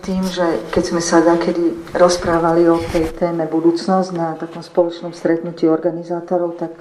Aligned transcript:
tým, 0.00 0.22
že 0.24 0.44
keď 0.72 0.84
sme 0.84 1.02
sa 1.02 1.20
kedy 1.22 1.94
rozprávali 1.96 2.68
o 2.68 2.78
tej 2.78 3.12
téme 3.16 3.44
budúcnosť 3.50 4.10
na 4.14 4.36
takom 4.36 4.62
spoločnom 4.62 5.12
stretnutí 5.16 5.68
organizátorov, 5.68 6.56
tak 6.60 6.72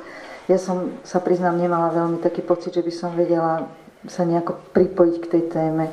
ja 0.45 0.61
som 0.61 0.93
sa 1.01 1.17
priznám 1.17 1.57
nemala 1.57 1.89
veľmi 1.89 2.21
taký 2.21 2.45
pocit, 2.45 2.77
že 2.77 2.85
by 2.85 2.93
som 2.93 3.17
vedela 3.17 3.65
sa 4.05 4.21
nejako 4.21 4.61
pripojiť 4.73 5.15
k 5.21 5.29
tej 5.31 5.43
téme. 5.49 5.85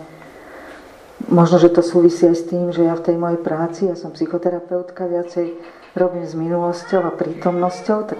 Možno, 1.32 1.56
že 1.56 1.72
to 1.72 1.80
súvisí 1.80 2.28
aj 2.28 2.36
s 2.36 2.44
tým, 2.50 2.74
že 2.74 2.84
ja 2.84 2.98
v 2.98 3.04
tej 3.06 3.16
mojej 3.16 3.40
práci, 3.40 3.88
ja 3.88 3.96
som 3.96 4.12
psychoterapeutka, 4.12 5.06
viacej 5.06 5.54
robím 5.96 6.24
s 6.24 6.34
minulosťou 6.34 7.04
a 7.04 7.12
prítomnosťou, 7.12 7.98
tak 8.08 8.18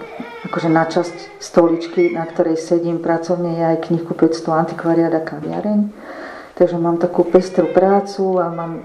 akože 0.49 0.69
na 0.69 0.85
časť 0.85 1.41
stoličky, 1.41 2.13
na 2.13 2.29
ktorej 2.29 2.61
sedím 2.61 3.01
pracovne, 3.01 3.57
je 3.59 3.65
aj 3.77 3.79
knihkupectvo 3.89 4.53
Antikvariáda 4.53 5.25
kaviareň. 5.25 5.89
Takže 6.55 6.77
mám 6.77 7.01
takú 7.01 7.25
pestrú 7.25 7.73
prácu 7.73 8.39
a 8.39 8.53
mám 8.53 8.85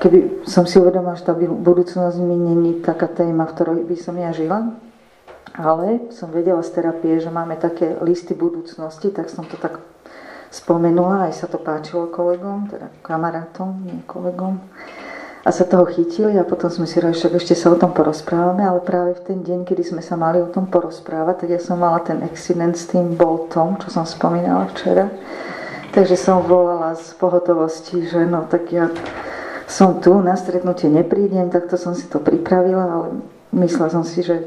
keby 0.00 0.48
som 0.48 0.64
si 0.64 0.80
uvedomila, 0.80 1.14
že 1.14 1.28
tá 1.28 1.36
budúcnosť 1.36 2.16
mi 2.24 2.34
není 2.34 2.80
taká 2.80 3.06
téma, 3.06 3.44
v 3.44 3.54
ktorej 3.54 3.80
by 3.84 3.96
som 4.00 4.16
ja 4.16 4.32
žila, 4.32 4.72
ale 5.52 6.08
som 6.08 6.32
vedela 6.32 6.64
z 6.64 6.80
terapie, 6.80 7.20
že 7.20 7.28
máme 7.28 7.60
také 7.60 8.00
listy 8.00 8.32
budúcnosti, 8.32 9.12
tak 9.12 9.28
som 9.28 9.44
to 9.44 9.60
tak 9.60 9.76
spomenula, 10.48 11.28
aj 11.28 11.44
sa 11.44 11.46
to 11.46 11.60
páčilo 11.60 12.08
kolegom, 12.08 12.72
teda 12.72 12.88
kamarátom, 13.04 13.76
nie 13.84 14.00
kolegom. 14.08 14.58
A 15.40 15.48
sa 15.56 15.64
toho 15.64 15.88
chytili 15.88 16.36
a 16.36 16.44
potom 16.44 16.68
sme 16.68 16.84
si 16.84 17.00
že 17.00 17.16
ešte 17.16 17.56
sa 17.56 17.72
o 17.72 17.80
tom 17.80 17.96
porozprávame, 17.96 18.60
ale 18.60 18.84
práve 18.84 19.16
v 19.16 19.24
ten 19.24 19.38
deň, 19.40 19.64
kedy 19.64 19.96
sme 19.96 20.04
sa 20.04 20.12
mali 20.12 20.36
o 20.36 20.52
tom 20.52 20.68
porozprávať, 20.68 21.44
tak 21.44 21.48
ja 21.56 21.60
som 21.60 21.80
mala 21.80 22.04
ten 22.04 22.20
accident 22.20 22.76
s 22.76 22.92
tým 22.92 23.16
boltom, 23.16 23.80
čo 23.80 23.88
som 23.88 24.04
spomínala 24.04 24.68
včera. 24.68 25.08
Takže 25.90 26.14
som 26.14 26.46
volala 26.46 26.94
z 26.94 27.18
pohotovosti, 27.18 28.06
že 28.06 28.22
no 28.22 28.46
tak 28.46 28.70
ja 28.70 28.86
som 29.66 29.98
tu, 29.98 30.14
na 30.22 30.38
stretnutie 30.38 30.86
neprídem, 30.86 31.50
takto 31.50 31.74
som 31.74 31.98
si 31.98 32.06
to 32.06 32.22
pripravila, 32.22 32.84
ale 32.86 33.06
myslela 33.54 33.90
som 33.90 34.06
si, 34.06 34.22
že 34.22 34.46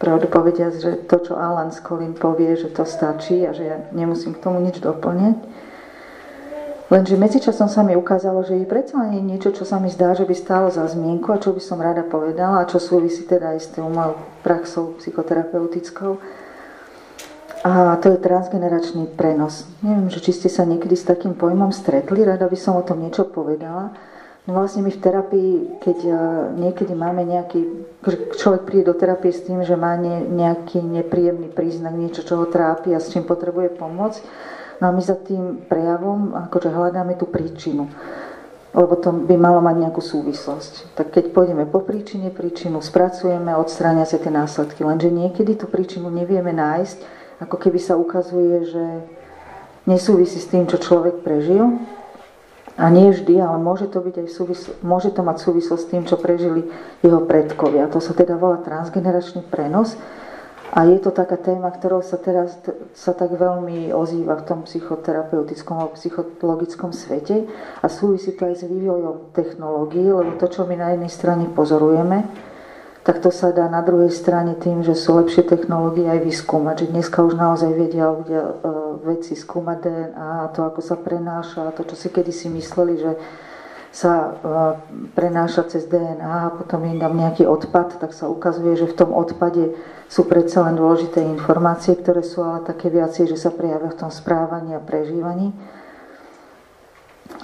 pravdu 0.00 0.28
povediať, 0.28 0.72
že 0.80 0.90
to, 1.04 1.16
čo 1.20 1.36
Alan 1.36 1.72
Skolin 1.72 2.16
povie, 2.16 2.56
že 2.56 2.72
to 2.72 2.84
stačí 2.88 3.44
a 3.44 3.52
že 3.52 3.64
ja 3.64 3.76
nemusím 3.92 4.36
k 4.36 4.42
tomu 4.44 4.64
nič 4.64 4.80
doplňať. 4.80 5.40
Lenže 6.86 7.18
medzičasom 7.18 7.66
sa 7.66 7.82
mi 7.82 7.98
ukázalo, 7.98 8.46
že 8.46 8.62
je 8.62 8.66
predsa 8.68 9.02
len 9.02 9.26
niečo, 9.26 9.50
čo 9.50 9.66
sa 9.66 9.82
mi 9.82 9.90
zdá, 9.90 10.14
že 10.14 10.22
by 10.22 10.34
stálo 10.38 10.70
za 10.70 10.86
zmienku 10.86 11.34
a 11.34 11.42
čo 11.42 11.50
by 11.50 11.58
som 11.58 11.82
rada 11.82 12.06
povedala 12.06 12.62
a 12.62 12.68
čo 12.70 12.78
súvisí 12.78 13.26
teda 13.26 13.52
aj 13.52 13.58
s 13.58 13.68
tou 13.74 13.90
mojou 13.90 14.14
praxou 14.46 14.94
psychoterapeutickou. 15.02 16.22
A 17.66 17.98
to 17.98 18.14
je 18.14 18.22
transgeneračný 18.22 19.10
prenos. 19.18 19.66
Neviem, 19.82 20.06
že 20.06 20.22
či 20.22 20.30
ste 20.30 20.46
sa 20.46 20.62
niekedy 20.62 20.94
s 20.94 21.02
takým 21.02 21.34
pojmom 21.34 21.74
stretli, 21.74 22.22
rada 22.22 22.46
by 22.46 22.54
som 22.54 22.78
o 22.78 22.86
tom 22.86 23.02
niečo 23.02 23.26
povedala. 23.26 23.90
No 24.46 24.62
vlastne 24.62 24.86
my 24.86 24.94
v 24.94 25.02
terapii, 25.02 25.52
keď 25.82 25.98
niekedy 26.54 26.94
máme 26.94 27.26
nejaký, 27.26 27.66
človek 28.38 28.62
príde 28.70 28.86
do 28.86 28.94
terapie 28.94 29.34
s 29.34 29.42
tým, 29.42 29.66
že 29.66 29.74
má 29.74 29.98
nejaký 29.98 30.78
nepríjemný 30.78 31.50
príznak, 31.50 31.98
niečo, 31.98 32.22
čo 32.22 32.38
ho 32.38 32.46
trápi 32.46 32.94
a 32.94 33.02
s 33.02 33.10
čím 33.10 33.26
potrebuje 33.26 33.74
pomoc, 33.74 34.14
no 34.78 34.86
a 34.86 34.94
my 34.94 35.02
za 35.02 35.18
tým 35.18 35.66
prejavom 35.66 36.38
akože 36.46 36.70
hľadáme 36.70 37.18
tú 37.18 37.26
príčinu 37.26 37.90
lebo 38.76 38.92
to 39.00 39.08
by 39.08 39.40
malo 39.40 39.64
mať 39.64 39.88
nejakú 39.88 40.04
súvislosť. 40.04 40.92
Tak 40.92 41.08
keď 41.08 41.32
pôjdeme 41.32 41.64
po 41.64 41.80
príčine, 41.80 42.28
príčinu 42.28 42.84
spracujeme, 42.84 43.56
odstránia 43.56 44.04
sa 44.04 44.20
tie 44.20 44.28
následky. 44.28 44.84
Lenže 44.84 45.08
niekedy 45.08 45.56
tú 45.56 45.64
príčinu 45.64 46.12
nevieme 46.12 46.52
nájsť 46.52 47.15
ako 47.40 47.56
keby 47.60 47.78
sa 47.80 48.00
ukazuje, 48.00 48.68
že 48.68 48.84
nesúvisí 49.84 50.40
s 50.40 50.50
tým, 50.50 50.66
čo 50.66 50.80
človek 50.80 51.20
prežil. 51.20 51.80
A 52.76 52.92
nie 52.92 53.08
vždy, 53.08 53.40
ale 53.40 53.56
môže 53.56 53.88
to, 53.88 54.04
byť 54.04 54.14
aj 54.20 54.28
súvisl- 54.28 54.76
môže 54.84 55.08
to 55.08 55.24
mať 55.24 55.40
súvislosť 55.40 55.80
s 55.80 55.90
tým, 55.90 56.02
čo 56.04 56.20
prežili 56.20 56.68
jeho 57.00 57.24
predkovia. 57.24 57.88
To 57.88 58.04
sa 58.04 58.12
teda 58.12 58.36
volá 58.36 58.60
transgeneračný 58.60 59.48
prenos. 59.48 59.96
A 60.76 60.84
je 60.84 61.00
to 61.00 61.08
taká 61.08 61.40
téma, 61.40 61.72
ktorou 61.72 62.04
sa 62.04 62.20
teraz 62.20 62.58
sa 62.92 63.16
tak 63.16 63.32
veľmi 63.32 63.96
ozýva 63.96 64.36
v 64.36 64.44
tom 64.44 64.60
psychoterapeutickom 64.68 65.72
alebo 65.72 65.96
psychologickom 65.96 66.92
svete 66.92 67.48
a 67.80 67.86
súvisí 67.86 68.36
to 68.36 68.44
aj 68.44 68.60
s 68.60 68.64
vývojom 68.68 69.32
technológií, 69.32 70.04
lebo 70.04 70.36
to, 70.36 70.50
čo 70.50 70.68
my 70.68 70.76
na 70.76 70.92
jednej 70.92 71.08
strane 71.08 71.46
pozorujeme, 71.48 72.28
tak 73.06 73.22
to 73.22 73.30
sa 73.30 73.54
dá 73.54 73.70
na 73.70 73.86
druhej 73.86 74.10
strane 74.10 74.58
tým, 74.58 74.82
že 74.82 74.98
sú 74.98 75.14
lepšie 75.22 75.46
technológie 75.46 76.10
aj 76.10 76.26
vyskúmať. 76.26 76.74
Že 76.82 76.86
dneska 76.90 77.22
už 77.22 77.38
naozaj 77.38 77.70
vedia 77.78 78.10
ľudia 78.10 78.42
e, 78.42 78.52
veci 79.06 79.38
skúmať 79.38 79.78
DNA, 79.78 80.50
to 80.50 80.66
ako 80.66 80.82
sa 80.82 80.98
prenáša, 80.98 81.70
to 81.78 81.86
čo 81.86 81.94
si 81.94 82.10
kedysi 82.10 82.50
mysleli, 82.50 82.98
že 82.98 83.14
sa 83.94 84.10
e, 84.10 84.28
prenáša 85.14 85.70
cez 85.70 85.86
DNA 85.86 86.50
a 86.50 86.52
potom 86.58 86.82
im 86.82 86.98
dám 86.98 87.14
nejaký 87.14 87.46
odpad, 87.46 88.02
tak 88.02 88.10
sa 88.10 88.26
ukazuje, 88.26 88.74
že 88.74 88.90
v 88.90 88.98
tom 88.98 89.14
odpade 89.14 89.78
sú 90.10 90.26
predsa 90.26 90.66
len 90.66 90.74
dôležité 90.74 91.22
informácie, 91.22 91.94
ktoré 91.94 92.26
sú 92.26 92.42
ale 92.42 92.66
také 92.66 92.90
viacej, 92.90 93.30
že 93.30 93.38
sa 93.38 93.54
prejavia 93.54 93.94
v 93.94 94.02
tom 94.02 94.10
správaní 94.10 94.74
a 94.74 94.82
prežívaní. 94.82 95.54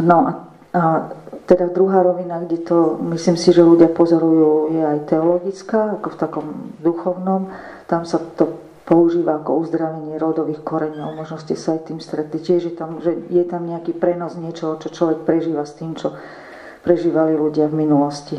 No 0.02 0.26
a 0.26 1.14
teda 1.46 1.66
druhá 1.74 2.06
rovina, 2.06 2.38
kde 2.38 2.62
to, 2.62 2.98
myslím 3.12 3.34
si, 3.34 3.50
že 3.50 3.66
ľudia 3.66 3.90
pozorujú, 3.90 4.72
je 4.72 4.82
aj 4.82 4.98
teologická, 5.10 5.98
ako 5.98 6.08
v 6.14 6.20
takom 6.20 6.46
duchovnom. 6.78 7.50
Tam 7.90 8.06
sa 8.06 8.22
to 8.22 8.62
používa 8.86 9.38
ako 9.42 9.62
uzdravenie 9.66 10.18
rodových 10.18 10.62
koreňov. 10.62 11.18
Možno 11.18 11.38
ste 11.42 11.58
sa 11.58 11.74
aj 11.78 11.90
tým 11.90 11.98
stretli. 11.98 12.38
Tiež 12.38 12.70
je 12.70 12.74
tam, 12.74 13.02
že 13.02 13.14
je 13.30 13.44
tam 13.46 13.66
nejaký 13.66 13.94
prenos 13.94 14.38
niečoho, 14.38 14.78
čo 14.78 14.90
človek 14.90 15.26
prežíva 15.26 15.66
s 15.66 15.74
tým, 15.78 15.98
čo 15.98 16.14
prežívali 16.82 17.34
ľudia 17.38 17.70
v 17.70 17.78
minulosti. 17.78 18.38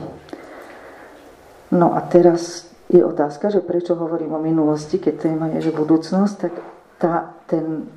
No 1.73 1.95
a 1.95 2.03
teraz 2.05 2.69
je 2.91 3.01
otázka, 3.01 3.49
že 3.49 3.65
prečo 3.65 3.95
hovorím 3.95 4.35
o 4.35 4.43
minulosti, 4.43 4.99
keď 4.99 5.15
téma 5.17 5.45
je, 5.57 5.71
že 5.71 5.71
budúcnosť, 5.73 6.35
tak 6.37 6.53
tá, 7.01 7.13
ten 7.49 7.87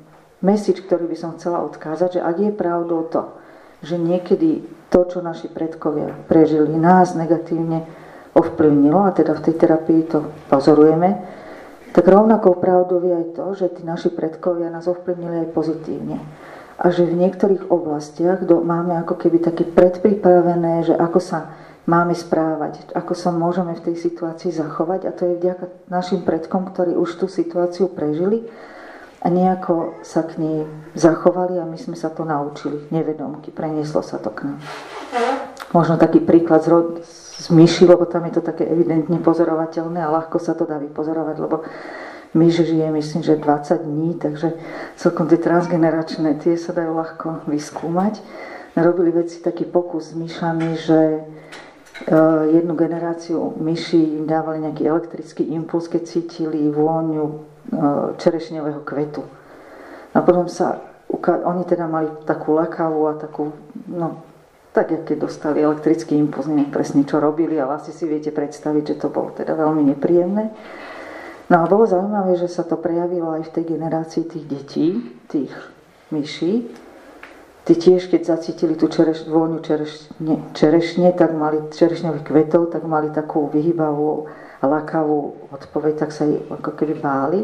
message, 0.41 0.81
ktorý 0.87 1.05
by 1.11 1.17
som 1.19 1.35
chcela 1.37 1.61
odkázať, 1.67 2.17
že 2.17 2.21
ak 2.23 2.35
je 2.41 2.51
pravdou 2.55 3.05
to, 3.11 3.21
že 3.81 3.95
niekedy 3.99 4.65
to, 4.87 4.99
čo 5.05 5.19
naši 5.19 5.51
predkovia 5.51 6.15
prežili, 6.25 6.73
nás 6.79 7.13
negatívne 7.13 7.85
ovplyvnilo, 8.33 9.09
a 9.09 9.11
teda 9.11 9.35
v 9.35 9.43
tej 9.49 9.55
terapii 9.57 10.01
to 10.07 10.29
pozorujeme, 10.47 11.21
tak 11.91 12.05
rovnakou 12.05 12.61
pravdou 12.61 13.01
je 13.01 13.13
aj 13.13 13.27
to, 13.33 13.45
že 13.57 13.65
tí 13.79 13.81
naši 13.81 14.13
predkovia 14.13 14.69
nás 14.69 14.85
ovplyvnili 14.85 15.47
aj 15.47 15.53
pozitívne. 15.57 16.21
A 16.77 16.93
že 16.93 17.09
v 17.09 17.17
niektorých 17.17 17.73
oblastiach 17.73 18.45
máme 18.45 19.01
ako 19.01 19.17
keby 19.17 19.41
také 19.41 19.65
predpripravené, 19.65 20.85
že 20.85 20.93
ako 20.93 21.17
sa 21.17 21.57
máme 21.89 22.13
správať, 22.13 22.93
ako 22.93 23.17
sa 23.17 23.33
môžeme 23.33 23.73
v 23.73 23.81
tej 23.89 23.95
situácii 23.97 24.53
zachovať. 24.53 25.09
A 25.09 25.11
to 25.15 25.25
je 25.25 25.41
vďaka 25.41 25.65
našim 25.89 26.21
predkom, 26.21 26.69
ktorí 26.69 26.93
už 26.93 27.17
tú 27.17 27.25
situáciu 27.25 27.89
prežili 27.89 28.45
a 29.21 29.27
nejako 29.29 29.97
sa 30.05 30.23
k 30.23 30.37
nej 30.37 30.57
zachovali 30.93 31.57
a 31.57 31.65
my 31.65 31.77
sme 31.77 31.97
sa 31.97 32.13
to 32.13 32.21
naučili, 32.21 32.85
nevedomky, 32.93 33.49
prenieslo 33.49 34.05
sa 34.05 34.21
to 34.21 34.29
k 34.29 34.45
nám. 34.45 34.61
Možno 35.73 35.99
taký 35.99 36.23
príklad 36.23 36.63
z, 36.63 36.69
z 37.43 37.47
myši, 37.51 37.83
lebo 37.89 38.07
tam 38.07 38.23
je 38.29 38.39
to 38.39 38.41
také 38.45 38.63
evidentne 38.63 39.19
pozorovateľné 39.19 39.99
a 39.99 40.13
ľahko 40.13 40.39
sa 40.39 40.55
to 40.55 40.63
dá 40.63 40.79
vypozorovať, 40.79 41.35
lebo 41.43 41.65
myš 42.37 42.63
žije, 42.63 42.87
myslím, 42.91 43.21
že 43.23 43.35
20 43.35 43.83
dní, 43.83 44.09
takže 44.15 44.53
celkom 44.95 45.27
tie 45.27 45.41
transgeneračné, 45.41 46.39
tie 46.39 46.55
sa 46.55 46.71
dajú 46.71 46.91
ľahko 46.95 47.27
vyskúmať. 47.49 48.21
Robili 48.77 49.09
veci 49.09 49.41
taký 49.41 49.65
pokus 49.65 50.13
s 50.13 50.17
myšami, 50.17 50.69
že 50.77 50.99
e, 51.17 51.19
jednu 52.61 52.77
generáciu 52.77 53.57
myši 53.57 54.21
im 54.21 54.29
dávali 54.29 54.61
nejaký 54.61 54.85
elektrický 54.85 55.43
impuls, 55.49 55.89
keď 55.89 56.05
cítili 56.05 56.69
vôňu 56.69 57.56
čerešňového 58.17 58.81
kvetu. 58.81 59.23
A 60.15 60.23
potom 60.23 60.47
sa, 60.47 60.81
oni 61.23 61.63
teda 61.67 61.85
mali 61.85 62.09
takú 62.23 62.55
lakavú 62.55 63.11
a 63.11 63.19
takú, 63.19 63.51
no, 63.91 64.23
tak, 64.71 64.93
keď 64.93 65.25
dostali 65.25 65.65
elektrický 65.65 66.13
impuls, 66.13 66.45
neviem 66.45 66.69
presne, 66.69 67.01
čo 67.01 67.17
robili, 67.17 67.57
ale 67.57 67.81
asi 67.81 67.89
si 67.89 68.05
viete 68.05 68.29
predstaviť, 68.29 68.83
že 68.93 68.99
to 69.01 69.07
bolo 69.09 69.33
teda 69.33 69.57
veľmi 69.57 69.81
nepríjemné. 69.93 70.53
No 71.47 71.55
a 71.63 71.69
bolo 71.69 71.87
zaujímavé, 71.87 72.35
že 72.37 72.51
sa 72.51 72.61
to 72.67 72.75
prejavilo 72.77 73.31
aj 73.39 73.47
v 73.49 73.53
tej 73.57 73.63
generácii 73.73 74.23
tých 74.27 74.45
detí, 74.45 74.87
tých 75.31 75.53
myší. 76.11 76.67
Tí 77.67 77.75
tiež, 77.75 78.07
keď 78.07 78.39
zacítili 78.39 78.79
tú 78.79 78.87
čereš, 78.87 79.27
vôňu 79.27 79.59
čerešne, 79.59 80.55
čerešne, 80.55 81.11
tak 81.11 81.35
mali 81.35 81.67
čerešňových 81.67 82.23
kvetov, 82.23 82.71
tak 82.71 82.87
mali 82.87 83.11
takú 83.11 83.51
vyhybavú 83.51 84.31
lakavú 84.63 85.51
odpoveď, 85.51 86.07
tak 86.07 86.15
sa 86.15 86.23
jej 86.23 86.39
ako 86.47 86.71
keby 86.79 86.95
báli. 87.03 87.43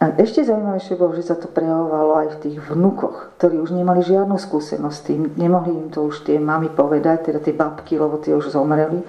A 0.00 0.16
ešte 0.16 0.42
zaujímavejšie 0.42 0.96
bolo, 0.96 1.12
že 1.12 1.28
sa 1.28 1.36
to 1.36 1.52
prejavovalo 1.52 2.24
aj 2.24 2.28
v 2.34 2.40
tých 2.48 2.56
vnukoch, 2.64 3.36
ktorí 3.36 3.60
už 3.60 3.76
nemali 3.76 4.00
žiadnu 4.00 4.40
skúsenosť 4.40 4.96
s 4.96 5.04
tým, 5.04 5.20
nemohli 5.36 5.76
im 5.76 5.92
to 5.92 6.08
už 6.08 6.24
tie 6.24 6.40
mamy 6.40 6.72
povedať, 6.72 7.28
teda 7.28 7.44
tie 7.44 7.52
babky, 7.52 8.00
lebo 8.00 8.18
tie 8.18 8.32
už 8.34 8.56
zomreli, 8.56 9.04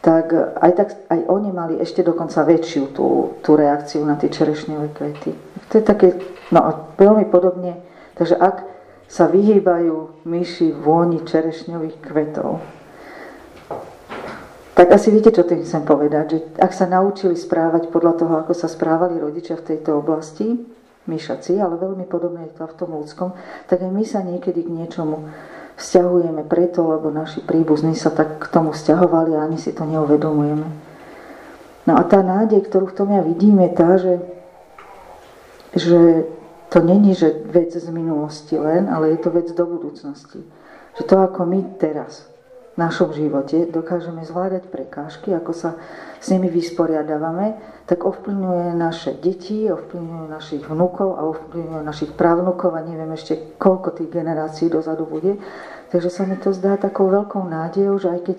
tak 0.00 0.30
aj, 0.54 0.70
tak 0.78 0.88
aj 1.10 1.20
oni 1.28 1.50
mali 1.50 1.74
ešte 1.82 2.06
dokonca 2.06 2.46
väčšiu 2.46 2.94
tú, 2.94 3.36
tú 3.42 3.58
reakciu 3.58 4.06
na 4.06 4.14
tie 4.16 4.30
čerešňové 4.30 4.96
kvety. 4.96 5.34
To 5.68 5.72
je 5.76 5.84
také, 5.84 6.14
no 6.54 6.88
veľmi 6.94 7.28
podobne, 7.28 7.82
takže 8.16 8.38
ak 8.38 8.73
sa 9.14 9.30
vyhýbajú 9.30 10.26
myši 10.26 10.74
vôni 10.74 11.22
čerešňových 11.22 12.02
kvetov. 12.02 12.58
Tak 14.74 14.90
asi 14.90 15.14
viete, 15.14 15.30
čo 15.30 15.46
tým 15.46 15.62
chcem 15.62 15.86
povedať, 15.86 16.24
že 16.34 16.38
ak 16.58 16.74
sa 16.74 16.90
naučili 16.90 17.38
správať 17.38 17.94
podľa 17.94 18.18
toho, 18.18 18.34
ako 18.42 18.58
sa 18.58 18.66
správali 18.66 19.22
rodičia 19.22 19.54
v 19.54 19.70
tejto 19.70 20.02
oblasti, 20.02 20.58
myšaci, 21.06 21.62
ale 21.62 21.78
veľmi 21.78 22.10
podobné 22.10 22.50
je 22.50 22.58
to 22.58 22.66
v 22.66 22.74
tom 22.74 22.90
ľudskom, 22.90 23.38
tak 23.70 23.86
aj 23.86 23.92
my 23.94 24.02
sa 24.02 24.26
niekedy 24.26 24.66
k 24.66 24.74
niečomu 24.82 25.30
vzťahujeme 25.78 26.42
preto, 26.50 26.82
lebo 26.82 27.14
naši 27.14 27.38
príbuzní 27.38 27.94
sa 27.94 28.10
tak 28.10 28.42
k 28.42 28.46
tomu 28.50 28.74
vzťahovali 28.74 29.38
a 29.38 29.46
ani 29.46 29.62
si 29.62 29.70
to 29.70 29.86
neuvedomujeme. 29.86 30.66
No 31.86 31.92
a 31.94 32.02
tá 32.02 32.18
nádej, 32.24 32.66
ktorú 32.66 32.90
v 32.90 32.98
tom 32.98 33.08
ja 33.14 33.22
vidím, 33.22 33.62
je 33.62 33.70
tá, 33.76 33.90
že, 34.00 34.14
že 35.76 36.00
to 36.74 36.82
není, 36.82 37.14
že 37.14 37.30
vec 37.46 37.70
z 37.70 37.86
minulosti 37.94 38.58
len, 38.58 38.90
ale 38.90 39.14
je 39.14 39.22
to 39.22 39.30
vec 39.30 39.46
do 39.54 39.62
budúcnosti. 39.62 40.42
Že 40.98 41.02
to, 41.06 41.14
ako 41.22 41.46
my 41.46 41.78
teraz 41.78 42.26
v 42.74 42.82
našom 42.82 43.14
živote 43.14 43.70
dokážeme 43.70 44.26
zvládať 44.26 44.66
prekážky, 44.66 45.30
ako 45.30 45.54
sa 45.54 45.78
s 46.18 46.26
nimi 46.34 46.50
vysporiadávame, 46.50 47.54
tak 47.86 48.02
ovplyvňuje 48.02 48.74
naše 48.74 49.14
deti, 49.22 49.70
ovplyvňuje 49.70 50.26
našich 50.26 50.66
vnúkov 50.66 51.14
a 51.14 51.22
ovplyvňuje 51.30 51.82
našich 51.86 52.10
právnukov 52.18 52.74
a 52.74 52.82
neviem 52.82 53.14
ešte, 53.14 53.54
koľko 53.54 53.94
tých 53.94 54.10
generácií 54.10 54.66
dozadu 54.66 55.06
bude. 55.06 55.38
Takže 55.94 56.10
sa 56.10 56.26
mi 56.26 56.34
to 56.34 56.50
zdá 56.50 56.74
takou 56.74 57.06
veľkou 57.06 57.46
nádejou, 57.46 58.02
že 58.02 58.10
aj 58.10 58.20
keď 58.26 58.38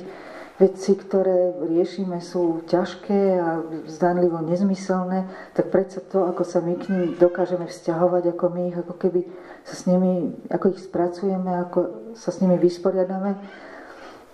veci, 0.56 0.96
ktoré 0.96 1.52
riešime, 1.68 2.24
sú 2.24 2.64
ťažké 2.64 3.20
a 3.44 3.60
zdanlivo 3.92 4.40
nezmyselné, 4.40 5.28
tak 5.52 5.68
predsa 5.68 6.00
to, 6.00 6.24
ako 6.32 6.48
sa 6.48 6.64
my 6.64 6.80
k 6.80 6.88
ním 6.88 7.04
dokážeme 7.20 7.68
vzťahovať, 7.68 8.24
ako 8.32 8.46
my 8.56 8.62
ich, 8.72 8.78
ako 8.80 8.94
keby 8.96 9.28
sa 9.68 9.76
s 9.76 9.84
nimi, 9.84 10.32
ako 10.48 10.72
ich 10.72 10.80
spracujeme, 10.80 11.52
ako 11.60 11.80
sa 12.16 12.32
s 12.32 12.40
nimi 12.40 12.56
vysporiadame, 12.56 13.36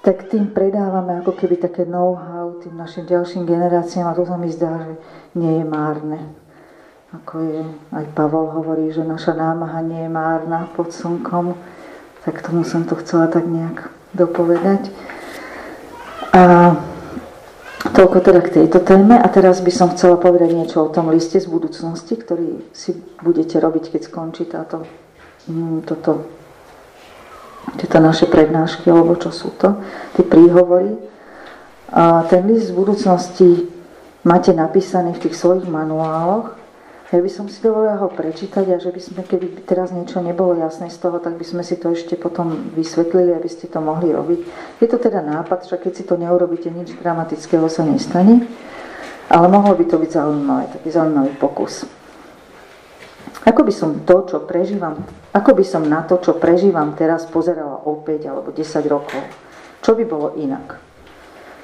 tak 0.02 0.30
tým 0.30 0.54
predávame 0.54 1.22
ako 1.22 1.34
keby 1.38 1.62
také 1.62 1.86
know-how 1.90 2.58
tým 2.62 2.78
našim 2.78 3.06
ďalším 3.06 3.46
generáciám 3.46 4.14
a 4.14 4.18
to 4.18 4.26
sa 4.26 4.38
mi 4.38 4.50
zdá, 4.50 4.82
že 4.82 4.94
nie 5.38 5.62
je 5.62 5.66
márne. 5.66 6.20
Ako 7.12 7.44
je, 7.44 7.62
aj 7.92 8.06
Pavol 8.14 8.50
hovorí, 8.56 8.94
že 8.94 9.04
naša 9.04 9.34
námaha 9.34 9.82
nie 9.82 10.06
je 10.06 10.12
márna 10.14 10.70
pod 10.74 10.94
slnkom, 10.94 11.58
tak 12.26 12.46
tomu 12.46 12.62
som 12.62 12.86
to 12.86 12.94
chcela 13.02 13.26
tak 13.26 13.46
nejak 13.46 13.90
dopovedať. 14.14 14.90
A 16.32 16.42
toľko 17.92 18.18
teda 18.24 18.42
k 18.46 18.64
tejto 18.64 18.80
téme. 18.86 19.20
A 19.20 19.28
teraz 19.28 19.60
by 19.60 19.72
som 19.74 19.92
chcela 19.92 20.16
povedať 20.16 20.56
niečo 20.56 20.88
o 20.88 20.94
tom 20.94 21.12
liste 21.12 21.42
z 21.42 21.50
budúcnosti, 21.50 22.16
ktorý 22.16 22.72
si 22.72 22.96
budete 23.20 23.60
robiť, 23.60 23.92
keď 23.92 24.02
skončí 24.08 24.48
táto, 24.48 24.88
mm, 25.52 25.84
toto, 25.84 26.30
tieto 27.76 27.98
naše 28.00 28.32
prednášky, 28.32 28.88
alebo 28.88 29.20
čo 29.20 29.34
sú 29.34 29.52
to, 29.60 29.82
tie 30.16 30.24
príhovory. 30.24 30.96
A 31.92 32.24
ten 32.32 32.48
list 32.48 32.72
z 32.72 32.78
budúcnosti 32.78 33.68
máte 34.24 34.56
napísaný 34.56 35.18
v 35.20 35.28
tých 35.28 35.36
svojich 35.36 35.68
manuáloch 35.68 36.61
ja 37.12 37.20
by 37.20 37.28
som 37.28 37.52
si 37.52 37.60
dovolila 37.60 38.00
ho 38.00 38.08
prečítať 38.08 38.72
a 38.72 38.80
že 38.80 38.88
by 38.88 39.02
sme, 39.04 39.22
keby 39.28 39.68
teraz 39.68 39.92
niečo 39.92 40.24
nebolo 40.24 40.56
jasné 40.56 40.88
z 40.88 40.96
toho, 40.96 41.20
tak 41.20 41.36
by 41.36 41.44
sme 41.44 41.60
si 41.60 41.76
to 41.76 41.92
ešte 41.92 42.16
potom 42.16 42.72
vysvetlili, 42.72 43.36
aby 43.36 43.52
ste 43.52 43.68
to 43.68 43.84
mohli 43.84 44.16
robiť. 44.16 44.40
Je 44.80 44.88
to 44.88 44.96
teda 44.96 45.20
nápad, 45.20 45.68
že 45.68 45.76
keď 45.76 45.92
si 45.92 46.04
to 46.08 46.16
neurobíte, 46.16 46.72
nič 46.72 46.96
dramatického 46.96 47.68
sa 47.68 47.84
nestane, 47.84 48.48
ale 49.28 49.46
mohlo 49.52 49.76
by 49.76 49.84
to 49.92 50.00
byť 50.00 50.08
zaujímavé, 50.08 50.64
taký 50.72 50.88
zaujímavý 50.88 51.36
pokus. 51.36 51.84
Ako 53.44 53.68
by 53.68 53.74
som 53.76 54.08
to, 54.08 54.24
čo 54.32 54.48
prežívam, 54.48 55.04
ako 55.36 55.52
by 55.52 55.66
som 55.68 55.84
na 55.84 56.08
to, 56.08 56.16
čo 56.24 56.40
prežívam 56.40 56.96
teraz, 56.96 57.28
pozerala 57.28 57.84
o 57.92 58.00
5 58.00 58.24
alebo 58.24 58.56
10 58.56 58.64
rokov? 58.88 59.20
Čo 59.84 60.00
by 60.00 60.04
bolo 60.08 60.32
inak? 60.40 60.80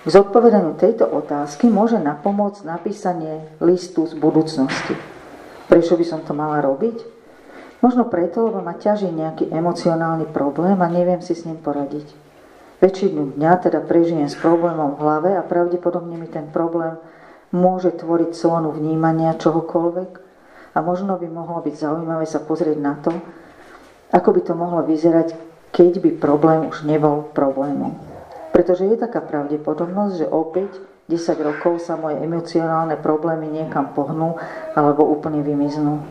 K 0.04 0.08
zodpovedaniu 0.12 0.76
tejto 0.76 1.08
otázky 1.08 1.72
môže 1.72 2.04
napomôcť 2.04 2.68
napísanie 2.68 3.48
listu 3.64 4.04
z 4.04 4.16
budúcnosti. 4.20 5.17
Prečo 5.68 6.00
by 6.00 6.06
som 6.08 6.24
to 6.24 6.32
mala 6.32 6.64
robiť? 6.64 7.04
Možno 7.84 8.10
preto, 8.10 8.50
lebo 8.50 8.64
ma 8.64 8.74
ťaží 8.74 9.12
nejaký 9.12 9.54
emocionálny 9.54 10.32
problém 10.34 10.80
a 10.82 10.90
neviem 10.90 11.22
si 11.22 11.38
s 11.38 11.46
ním 11.46 11.62
poradiť. 11.62 12.10
Väčšinu 12.82 13.38
dňa 13.38 13.52
teda 13.62 13.82
prežijem 13.86 14.26
s 14.26 14.38
problémom 14.38 14.98
v 14.98 15.02
hlave 15.02 15.30
a 15.38 15.46
pravdepodobne 15.46 16.18
mi 16.18 16.30
ten 16.30 16.50
problém 16.50 16.98
môže 17.54 17.94
tvoriť 17.94 18.38
zónu 18.38 18.74
vnímania 18.74 19.38
čohokoľvek 19.38 20.12
a 20.74 20.78
možno 20.86 21.18
by 21.18 21.28
mohlo 21.30 21.58
byť 21.64 21.74
zaujímavé 21.74 22.26
sa 22.30 22.38
pozrieť 22.38 22.78
na 22.78 22.94
to, 23.02 23.14
ako 24.14 24.30
by 24.30 24.42
to 24.46 24.54
mohlo 24.54 24.82
vyzerať, 24.86 25.34
keď 25.74 26.00
by 26.00 26.10
problém 26.22 26.70
už 26.70 26.86
nebol 26.86 27.28
problémom. 27.34 27.98
Pretože 28.54 28.90
je 28.90 28.98
taká 28.98 29.22
pravdepodobnosť, 29.22 30.14
že 30.18 30.28
opäť 30.30 30.72
10 31.08 31.40
rokov 31.40 31.88
sa 31.88 31.96
moje 31.96 32.20
emocionálne 32.20 33.00
problémy 33.00 33.48
niekam 33.48 33.96
pohnú 33.96 34.36
alebo 34.76 35.08
úplne 35.08 35.40
vymiznú. 35.40 36.04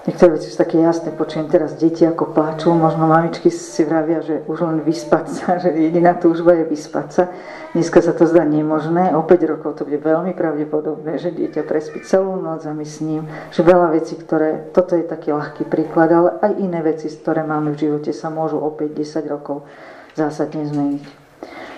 Niektoré 0.00 0.40
veci 0.40 0.48
sú 0.48 0.56
také 0.60 0.80
jasné, 0.80 1.12
počujem 1.12 1.48
teraz 1.48 1.76
deti 1.76 2.08
ako 2.08 2.32
plačú, 2.32 2.72
možno 2.72 3.04
mamičky 3.04 3.52
si 3.52 3.84
vravia, 3.84 4.24
že 4.24 4.40
už 4.48 4.64
len 4.64 4.78
vyspať 4.80 5.24
sa, 5.28 5.46
že 5.62 5.72
jediná 5.72 6.16
túžba 6.16 6.56
je 6.56 6.68
vyspať 6.68 7.08
sa. 7.12 7.24
Dneska 7.72 8.00
sa 8.00 8.16
to 8.16 8.24
zdá 8.24 8.44
nemožné, 8.44 9.12
o 9.12 9.24
5 9.24 9.52
rokov 9.56 9.80
to 9.80 9.88
bude 9.88 10.00
veľmi 10.00 10.32
pravdepodobné, 10.32 11.20
že 11.20 11.36
dieťa 11.36 11.68
prespí 11.68 12.00
celú 12.04 12.40
noc 12.40 12.64
a 12.64 12.72
my 12.72 12.84
s 12.84 13.00
ním, 13.04 13.24
že 13.52 13.60
veľa 13.60 13.92
vecí, 13.92 14.16
ktoré, 14.16 14.72
toto 14.72 14.96
je 14.96 15.04
taký 15.04 15.36
ľahký 15.36 15.64
príklad, 15.68 16.12
ale 16.12 16.30
aj 16.44 16.52
iné 16.60 16.80
veci, 16.80 17.08
ktoré 17.08 17.44
máme 17.44 17.76
v 17.76 17.88
živote, 17.88 18.16
sa 18.16 18.32
môžu 18.32 18.56
o 18.56 18.72
5-10 18.72 19.32
rokov 19.32 19.68
zásadne 20.16 20.64
zmeniť. 20.64 21.19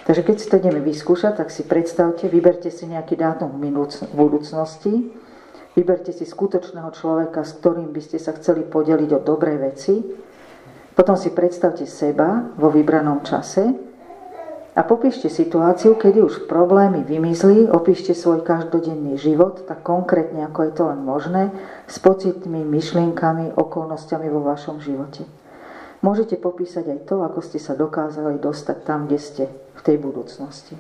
Takže 0.03 0.23
keď 0.27 0.37
si 0.39 0.47
to 0.51 0.59
ideme 0.59 0.83
vyskúšať, 0.83 1.39
tak 1.39 1.49
si 1.55 1.63
predstavte, 1.63 2.27
vyberte 2.27 2.75
si 2.75 2.91
nejaký 2.91 3.15
dátum 3.15 3.55
v 3.55 3.71
budúcnosti, 4.19 5.15
vyberte 5.79 6.11
si 6.11 6.27
skutočného 6.27 6.91
človeka, 6.91 7.47
s 7.47 7.55
ktorým 7.63 7.95
by 7.95 8.01
ste 8.03 8.19
sa 8.19 8.35
chceli 8.35 8.67
podeliť 8.67 9.11
o 9.15 9.21
dobré 9.23 9.55
veci, 9.63 10.03
potom 10.93 11.17
si 11.17 11.31
predstavte 11.33 11.87
seba 11.89 12.53
vo 12.59 12.69
vybranom 12.69 13.25
čase 13.25 13.93
a 14.73 14.81
popíšte 14.85 15.29
situáciu, 15.29 15.97
kedy 15.97 16.25
už 16.25 16.49
problémy 16.49 17.05
vymizli, 17.05 17.69
opíšte 17.69 18.17
svoj 18.17 18.41
každodenný 18.41 19.21
život, 19.21 19.69
tak 19.69 19.85
konkrétne 19.85 20.49
ako 20.49 20.61
je 20.65 20.73
to 20.73 20.83
len 20.89 21.01
možné, 21.05 21.43
s 21.85 21.97
pocitmi, 22.01 22.65
myšlienkami, 22.65 23.53
okolnostiami 23.57 24.29
vo 24.33 24.41
vašom 24.45 24.81
živote. 24.81 25.29
Môžete 26.03 26.35
popísať 26.35 26.85
aj 26.91 27.01
to, 27.07 27.23
ako 27.23 27.41
ste 27.47 27.63
sa 27.63 27.79
dokázali 27.79 28.43
dostať 28.43 28.79
tam, 28.83 29.07
kde 29.07 29.19
ste 29.23 29.45
v 29.49 29.81
tej 29.87 29.97
budúcnosti. 30.03 30.75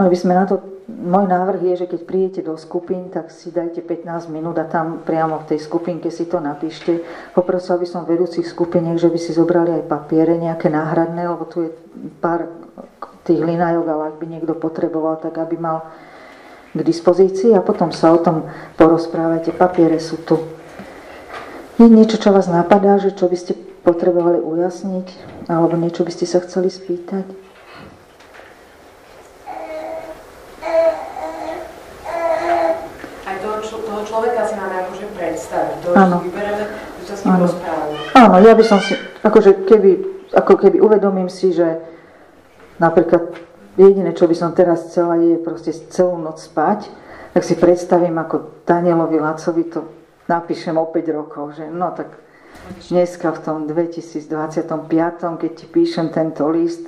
Ale 0.00 0.08
by 0.08 0.16
sme 0.16 0.32
na 0.32 0.48
to, 0.48 0.64
môj 0.88 1.28
návrh 1.28 1.60
je, 1.60 1.74
že 1.84 1.90
keď 1.92 2.00
prídete 2.08 2.40
do 2.40 2.56
skupín, 2.56 3.12
tak 3.12 3.28
si 3.28 3.52
dajte 3.52 3.84
15 3.84 4.32
minút 4.32 4.56
a 4.56 4.64
tam 4.64 5.04
priamo 5.04 5.44
v 5.44 5.52
tej 5.52 5.60
skupinke 5.60 6.08
si 6.08 6.24
to 6.24 6.40
napíšte. 6.40 7.04
Poprosil 7.36 7.76
by 7.76 7.84
som 7.84 8.08
vedúcich 8.08 8.48
skupiniek, 8.48 8.96
že 8.96 9.12
by 9.12 9.18
si 9.20 9.36
zobrali 9.36 9.76
aj 9.76 9.90
papiere 9.92 10.40
nejaké 10.40 10.72
náhradné, 10.72 11.20
lebo 11.28 11.44
tu 11.44 11.68
je 11.68 11.70
pár 12.24 12.48
tých 13.28 13.44
linajok, 13.44 13.84
ale 13.84 14.02
ak 14.08 14.16
by 14.16 14.26
niekto 14.32 14.56
potreboval, 14.56 15.20
tak 15.20 15.36
aby 15.36 15.60
mal 15.60 15.92
k 16.72 16.80
dispozícii 16.80 17.52
a 17.52 17.60
potom 17.60 17.92
sa 17.92 18.14
o 18.14 18.22
tom 18.22 18.48
porozprávajte. 18.80 19.52
Papiere 19.52 20.00
sú 20.00 20.22
tu. 20.24 20.59
Je 21.80 21.88
niečo, 21.88 22.20
čo 22.20 22.36
vás 22.36 22.44
napadá, 22.44 23.00
že 23.00 23.08
čo 23.16 23.24
by 23.24 23.40
ste 23.40 23.56
potrebovali 23.56 24.36
ujasniť, 24.36 25.06
alebo 25.48 25.80
niečo 25.80 26.04
by 26.04 26.12
ste 26.12 26.28
sa 26.28 26.44
chceli 26.44 26.68
spýtať? 26.68 27.24
Aj 33.24 33.36
toho, 33.40 33.64
toho 33.64 34.02
človeka 34.04 34.44
si 34.44 34.54
máme 34.60 34.76
akože 34.84 35.06
predstaviť, 35.16 35.76
to, 35.80 35.88
že 35.96 36.16
vyberieme, 36.28 36.64
že 37.00 37.04
sa 37.08 37.14
s 37.16 37.20
ním. 37.24 37.48
Áno, 38.12 38.36
ja 38.44 38.52
by 38.52 38.64
som 38.68 38.76
si, 38.84 38.92
akože 39.24 39.64
keby, 39.64 39.90
ako 40.36 40.60
keby 40.60 40.84
uvedomím 40.84 41.32
si, 41.32 41.56
že 41.56 41.80
napríklad 42.76 43.40
jediné, 43.80 44.12
čo 44.12 44.28
by 44.28 44.36
som 44.36 44.52
teraz 44.52 44.92
chcela, 44.92 45.16
je 45.16 45.40
proste 45.40 45.72
celú 45.88 46.20
noc 46.20 46.44
spať, 46.44 46.92
tak 47.32 47.40
si 47.40 47.56
predstavím, 47.56 48.20
ako 48.20 48.68
Danielovi 48.68 49.16
Lacovi 49.16 49.64
to 49.64 49.99
napíšem 50.30 50.78
o 50.78 50.86
5 50.86 51.10
rokov, 51.10 51.58
že 51.58 51.66
no 51.66 51.90
tak 51.90 52.14
dneska 52.86 53.34
v 53.34 53.40
tom 53.42 53.58
2025, 53.66 54.30
keď 55.42 55.50
ti 55.58 55.66
píšem 55.66 56.14
tento 56.14 56.46
list, 56.46 56.86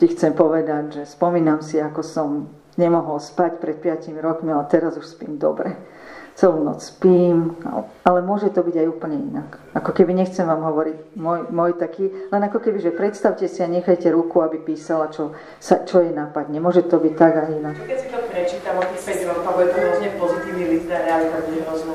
ti 0.00 0.06
chcem 0.08 0.32
povedať, 0.32 1.02
že 1.02 1.02
spomínam 1.04 1.60
si, 1.60 1.76
ako 1.76 2.00
som 2.00 2.48
nemohol 2.80 3.20
spať 3.20 3.60
pred 3.60 3.76
5 3.76 4.16
rokmi, 4.24 4.50
ale 4.56 4.64
teraz 4.72 4.96
už 4.96 5.04
spím 5.04 5.36
dobre. 5.36 5.76
Celú 6.34 6.66
noc 6.66 6.82
spím, 6.82 7.54
no, 7.62 7.86
ale 8.02 8.18
môže 8.18 8.50
to 8.50 8.66
byť 8.66 8.74
aj 8.74 8.86
úplne 8.90 9.22
inak. 9.22 9.54
Ako 9.70 9.94
keby, 9.94 10.18
nechcem 10.18 10.42
vám 10.42 10.66
hovoriť 10.66 11.14
môj, 11.14 11.40
môj 11.54 11.78
taký, 11.78 12.10
len 12.10 12.42
ako 12.50 12.58
keby, 12.58 12.82
že 12.82 12.90
predstavte 12.90 13.46
si 13.46 13.62
a 13.62 13.70
nechajte 13.70 14.10
ruku, 14.10 14.42
aby 14.42 14.58
písala, 14.58 15.14
čo, 15.14 15.38
sa, 15.62 15.86
čo 15.86 16.02
jej 16.02 16.10
napadne. 16.10 16.58
Môže 16.58 16.82
to 16.90 16.98
byť 16.98 17.14
tak 17.14 17.32
a 17.38 17.42
inak. 17.54 17.78
Keď 17.86 17.98
si 18.02 18.08
to 18.10 18.18
prečítam 18.26 18.74
o 18.74 18.82
tých 18.82 19.02
5 19.22 19.30
rokov, 19.30 19.52
je 19.62 19.68
to 19.70 19.78
hrozne 19.78 20.08
pozitívny 20.18 20.64
list 20.74 20.88
a 20.90 20.98
realita 21.06 21.38
bude 21.46 21.60
hrozná. 21.62 21.92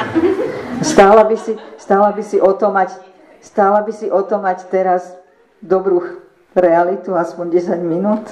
Stála 0.96 1.22
by 1.28 1.36
si, 1.36 1.52
stála 1.76 2.08
by 2.16 2.22
si 2.24 2.40
o 2.40 2.52
to 2.56 2.72
mať, 2.72 2.96
stála 3.44 3.84
by 3.84 3.92
si 3.92 4.08
o 4.08 4.24
to 4.24 4.40
mať 4.40 4.72
teraz 4.72 5.12
dobrú 5.60 6.24
realitu, 6.56 7.12
aspoň 7.12 7.76
10 7.76 7.84
minút. 7.84 8.24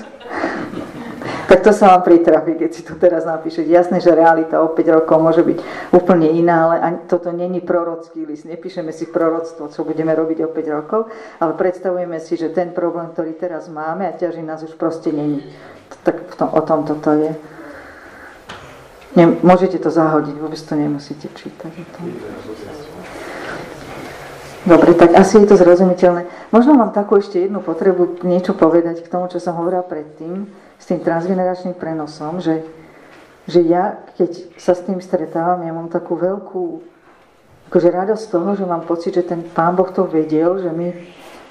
Tak 1.49 1.65
to 1.65 1.73
sa 1.73 1.97
vám 1.97 2.05
pritrafi, 2.05 2.61
keď 2.61 2.71
si 2.77 2.85
to 2.85 3.01
teraz 3.01 3.25
napíšete. 3.25 3.73
Jasné, 3.73 4.05
že 4.05 4.13
realita 4.13 4.61
o 4.61 4.69
5 4.69 4.97
rokov 5.01 5.17
môže 5.17 5.41
byť 5.41 5.59
úplne 5.97 6.29
iná, 6.29 6.69
ale 6.69 6.77
ani, 6.77 6.99
toto 7.09 7.33
není 7.33 7.65
prorocký 7.65 8.29
list. 8.29 8.45
Nepíšeme 8.45 8.93
si 8.93 9.09
proroctvo, 9.09 9.73
čo 9.73 9.81
budeme 9.81 10.13
robiť 10.13 10.45
o 10.45 10.53
5 10.53 10.77
rokov, 10.77 11.09
ale 11.41 11.57
predstavujeme 11.57 12.21
si, 12.21 12.37
že 12.37 12.53
ten 12.53 12.77
problém, 12.77 13.09
ktorý 13.17 13.33
teraz 13.41 13.65
máme 13.73 14.05
a 14.05 14.13
ťaží 14.13 14.45
nás 14.45 14.61
už 14.61 14.77
proste 14.77 15.09
není. 15.09 15.41
Tak 16.05 16.37
tom, 16.37 16.53
o 16.53 16.61
tom 16.61 16.85
toto 16.85 17.17
je. 17.17 17.33
Ne, 19.17 19.25
môžete 19.41 19.81
to 19.81 19.89
zahodiť, 19.89 20.37
vôbec 20.37 20.61
to 20.61 20.77
nemusíte 20.77 21.33
čítať. 21.33 21.73
Dobre, 24.69 24.93
tak 24.93 25.17
asi 25.17 25.41
je 25.41 25.49
to 25.49 25.57
zrozumiteľné. 25.57 26.29
Možno 26.53 26.77
mám 26.77 26.93
takú 26.93 27.17
ešte 27.17 27.41
jednu 27.41 27.65
potrebu 27.65 28.21
niečo 28.21 28.53
povedať 28.53 29.01
k 29.01 29.09
tomu, 29.09 29.25
čo 29.33 29.41
som 29.41 29.57
hovorila 29.57 29.81
predtým 29.81 30.45
s 30.77 30.85
tým 30.85 31.01
transgeneračným 31.01 31.73
prenosom, 31.73 32.45
že, 32.45 32.61
že 33.49 33.65
ja, 33.65 33.97
keď 34.21 34.61
sa 34.61 34.77
s 34.77 34.85
tým 34.85 35.01
stretávam, 35.01 35.65
ja 35.65 35.73
mám 35.73 35.89
takú 35.89 36.21
veľkú 36.21 36.85
akože 37.73 37.89
radosť 37.89 38.23
z 38.29 38.29
toho, 38.29 38.51
že 38.61 38.69
mám 38.69 38.85
pocit, 38.85 39.17
že 39.17 39.25
ten 39.25 39.41
Pán 39.41 39.73
Boh 39.73 39.89
to 39.89 40.05
vedel, 40.05 40.61
že 40.61 40.69
my 40.69 40.93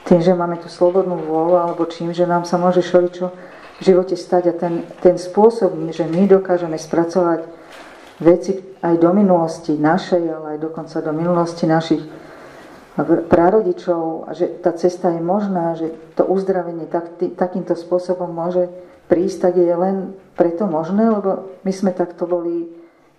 tým, 0.06 0.22
že 0.22 0.38
máme 0.38 0.62
tú 0.62 0.70
slobodnú 0.70 1.18
vôľu, 1.18 1.58
alebo 1.58 1.90
čím, 1.90 2.14
že 2.14 2.30
nám 2.30 2.46
sa 2.46 2.62
môže 2.62 2.86
šoličo 2.86 3.34
v 3.78 3.82
živote 3.82 4.14
stať 4.14 4.44
a 4.50 4.54
ten, 4.54 4.86
ten 5.02 5.18
spôsob, 5.18 5.74
že 5.90 6.06
my 6.06 6.30
dokážeme 6.30 6.78
spracovať 6.78 7.50
veci 8.22 8.62
aj 8.86 8.94
do 9.02 9.10
minulosti 9.10 9.74
našej, 9.74 10.22
ale 10.22 10.46
aj 10.54 10.60
dokonca 10.70 11.02
do 11.02 11.14
minulosti 11.18 11.66
našich 11.66 12.06
prarodičov 13.06 14.26
a 14.26 14.34
že 14.34 14.50
tá 14.58 14.74
cesta 14.74 15.14
je 15.14 15.22
možná, 15.22 15.78
že 15.78 15.94
to 16.18 16.26
uzdravenie 16.26 16.90
tak, 16.90 17.22
tý, 17.22 17.30
takýmto 17.30 17.78
spôsobom 17.78 18.34
môže 18.34 18.66
prísť, 19.06 19.38
tak 19.50 19.54
je 19.62 19.70
len 19.70 20.18
preto 20.34 20.66
možné, 20.66 21.06
lebo 21.06 21.62
my 21.62 21.72
sme 21.74 21.94
takto 21.94 22.26
boli 22.26 22.66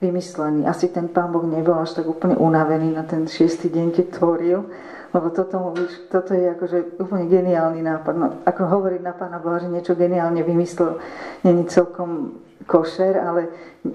vymyslení. 0.03 0.67
Asi 0.67 0.91
ten 0.91 1.07
pán 1.07 1.31
Boh 1.31 1.47
nebol 1.47 1.79
až 1.79 1.99
tak 1.99 2.07
úplne 2.07 2.35
unavený 2.39 2.95
na 2.95 3.07
ten 3.07 3.27
šiestý 3.27 3.71
deň, 3.71 3.87
keď 3.95 4.07
tvoril, 4.19 4.67
lebo 5.15 5.27
toto, 5.31 5.75
toto 6.11 6.35
je 6.35 6.55
akože 6.55 6.99
úplne 6.99 7.27
geniálny 7.31 7.81
nápad. 7.83 8.15
No, 8.15 8.27
ako 8.47 8.61
hovoriť 8.67 9.01
na 9.03 9.15
pána 9.15 9.39
Boha, 9.39 9.63
že 9.63 9.71
niečo 9.71 9.99
geniálne 9.99 10.43
vymyslel, 10.43 10.99
není 11.47 11.67
celkom 11.67 12.39
košer, 12.69 13.17
ale 13.17 13.49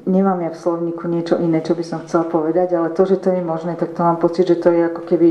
nemám 0.10 0.42
ja 0.42 0.52
v 0.52 0.62
slovníku 0.64 1.06
niečo 1.06 1.38
iné, 1.38 1.62
čo 1.62 1.78
by 1.78 1.84
som 1.86 2.02
chcela 2.04 2.26
povedať, 2.26 2.74
ale 2.74 2.96
to, 2.96 3.06
že 3.06 3.22
to 3.22 3.30
je 3.30 3.46
možné, 3.46 3.78
tak 3.78 3.94
to 3.94 4.02
mám 4.02 4.18
pocit, 4.18 4.50
že 4.50 4.58
to 4.58 4.74
je 4.74 4.90
ako 4.90 5.02
keby 5.06 5.30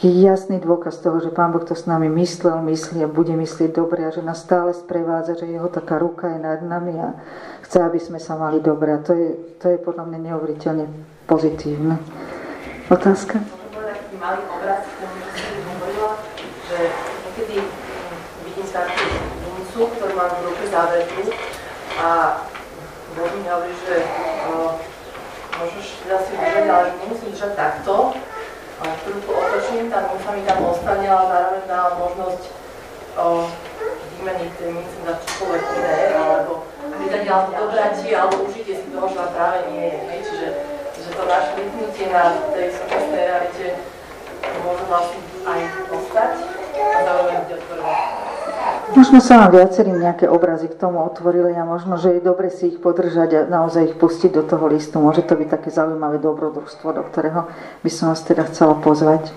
je 0.00 0.10
jasný 0.24 0.64
dôkaz 0.64 1.04
toho, 1.04 1.20
že 1.20 1.28
Pán 1.28 1.52
Boh 1.52 1.60
to 1.60 1.76
s 1.76 1.84
nami 1.84 2.08
myslel, 2.08 2.64
myslí 2.64 3.04
a 3.04 3.08
bude 3.08 3.36
myslieť 3.36 3.76
dobre 3.76 4.08
a 4.08 4.14
že 4.14 4.24
nás 4.24 4.40
stále 4.40 4.72
sprevádza, 4.72 5.36
že 5.36 5.52
jeho 5.52 5.68
taká 5.68 6.00
ruka 6.00 6.32
je 6.32 6.40
nad 6.40 6.64
nami 6.64 6.96
a 6.96 7.20
chce, 7.68 7.84
aby 7.84 8.00
sme 8.00 8.16
sa 8.16 8.40
mali 8.40 8.64
dobre. 8.64 8.96
A 8.96 9.04
to 9.04 9.12
je, 9.12 9.36
to 9.60 9.68
je 9.68 9.76
podľa 9.76 10.08
mňa 10.08 10.18
neuveriteľne 10.32 10.88
pozitívne. 11.28 12.00
Otázka? 12.88 13.60
malý 14.20 14.44
obraz, 14.52 14.84
hovorila, 15.80 16.12
že 16.68 16.78
niekedy 17.24 17.56
vidím 18.44 18.68
takú 18.68 19.04
ktorú 19.80 20.12
mám 20.12 20.28
v 20.28 20.44
ruke 20.44 20.64
závetru 20.68 21.24
a 21.96 22.08
Boh 23.16 23.32
mi 23.32 23.48
hovorí, 23.48 23.72
že 23.80 24.04
uh, 24.52 24.76
môžeš 25.56 26.04
teda 26.04 26.20
si 26.20 26.36
držať, 26.36 26.64
ale 26.68 26.86
nemusím 27.00 27.32
držať 27.32 27.52
takto, 27.56 28.12
tu 28.80 29.28
otočím, 29.28 29.92
tá 29.92 30.08
minca 30.08 30.30
mi 30.32 30.42
tam 30.48 30.64
ostane, 30.64 31.04
zároveň 31.04 31.62
dá 31.68 31.80
možnosť 32.00 32.42
o, 33.20 33.44
tie 34.24 34.68
mince 34.72 34.96
za 35.04 35.14
čokoľvek 35.20 35.64
iné, 35.76 35.96
alebo 36.16 36.64
vydať 37.00 37.24
alebo 37.28 37.50
dobrati, 37.60 38.08
alebo 38.16 38.48
užite 38.48 38.72
si 38.80 38.86
toho, 38.88 39.06
čo 39.12 39.20
práve 39.36 39.58
nie 39.72 39.84
je. 39.84 40.16
Čiže 40.24 40.48
že 41.00 41.10
to 41.16 41.24
naše 41.24 41.52
vypnutie 41.56 42.06
na 42.12 42.36
tej 42.52 42.76
súčasnej 42.76 43.24
realite 43.24 43.66
môže 44.64 44.84
vlastne 44.84 45.20
aj 45.48 45.60
ostať 45.88 46.32
a 46.76 46.98
zároveň 47.04 47.36
byť 47.44 47.50
otvorené. 47.56 48.19
Možno 48.90 49.22
sa 49.22 49.46
vám 49.46 49.54
viacerým 49.54 50.02
nejaké 50.02 50.26
obrazy 50.26 50.66
k 50.66 50.74
tomu 50.74 50.98
otvorili 51.06 51.54
a 51.54 51.62
možno, 51.62 51.94
že 51.94 52.18
je 52.18 52.26
dobre 52.26 52.50
si 52.50 52.74
ich 52.74 52.82
podržať 52.82 53.30
a 53.38 53.40
naozaj 53.46 53.94
ich 53.94 53.96
pustiť 53.96 54.34
do 54.34 54.42
toho 54.42 54.66
listu. 54.66 54.98
Môže 54.98 55.22
to 55.22 55.38
byť 55.38 55.46
také 55.46 55.70
zaujímavé 55.70 56.18
dobrodružstvo, 56.18 56.98
do 56.98 57.06
ktorého 57.06 57.46
by 57.86 57.90
som 57.94 58.10
vás 58.10 58.18
teda 58.26 58.50
chcela 58.50 58.74
pozvať. 58.82 59.30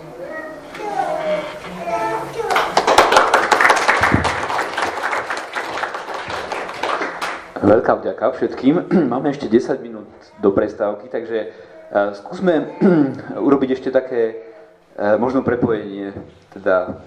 Veľká 7.61 7.93
vďaka 8.01 8.25
všetkým. 8.33 8.89
Máme 9.13 9.29
ešte 9.29 9.45
10 9.45 9.85
minút 9.85 10.09
do 10.41 10.49
prestávky, 10.49 11.13
takže 11.13 11.37
e, 11.37 11.47
skúsme 12.17 12.73
urobiť 13.45 13.77
ešte 13.77 13.93
také 13.93 14.21
e, 14.97 15.05
možno 15.21 15.45
prepojenie 15.45 16.09
teda 16.57 17.05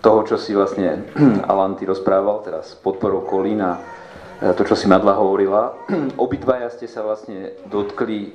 toho, 0.00 0.22
čo 0.24 0.36
si 0.36 0.52
vlastne 0.52 1.08
Alanty 1.50 1.86
rozprával, 1.86 2.44
teraz 2.44 2.76
podporou 2.78 3.24
Kolína, 3.24 3.80
e, 4.40 4.52
to, 4.54 4.62
čo 4.64 4.76
si 4.76 4.86
Madla 4.88 5.16
hovorila. 5.16 5.74
Obidvaja 6.24 6.70
ste 6.72 6.86
sa 6.90 7.02
vlastne 7.04 7.56
dotkli 7.68 8.32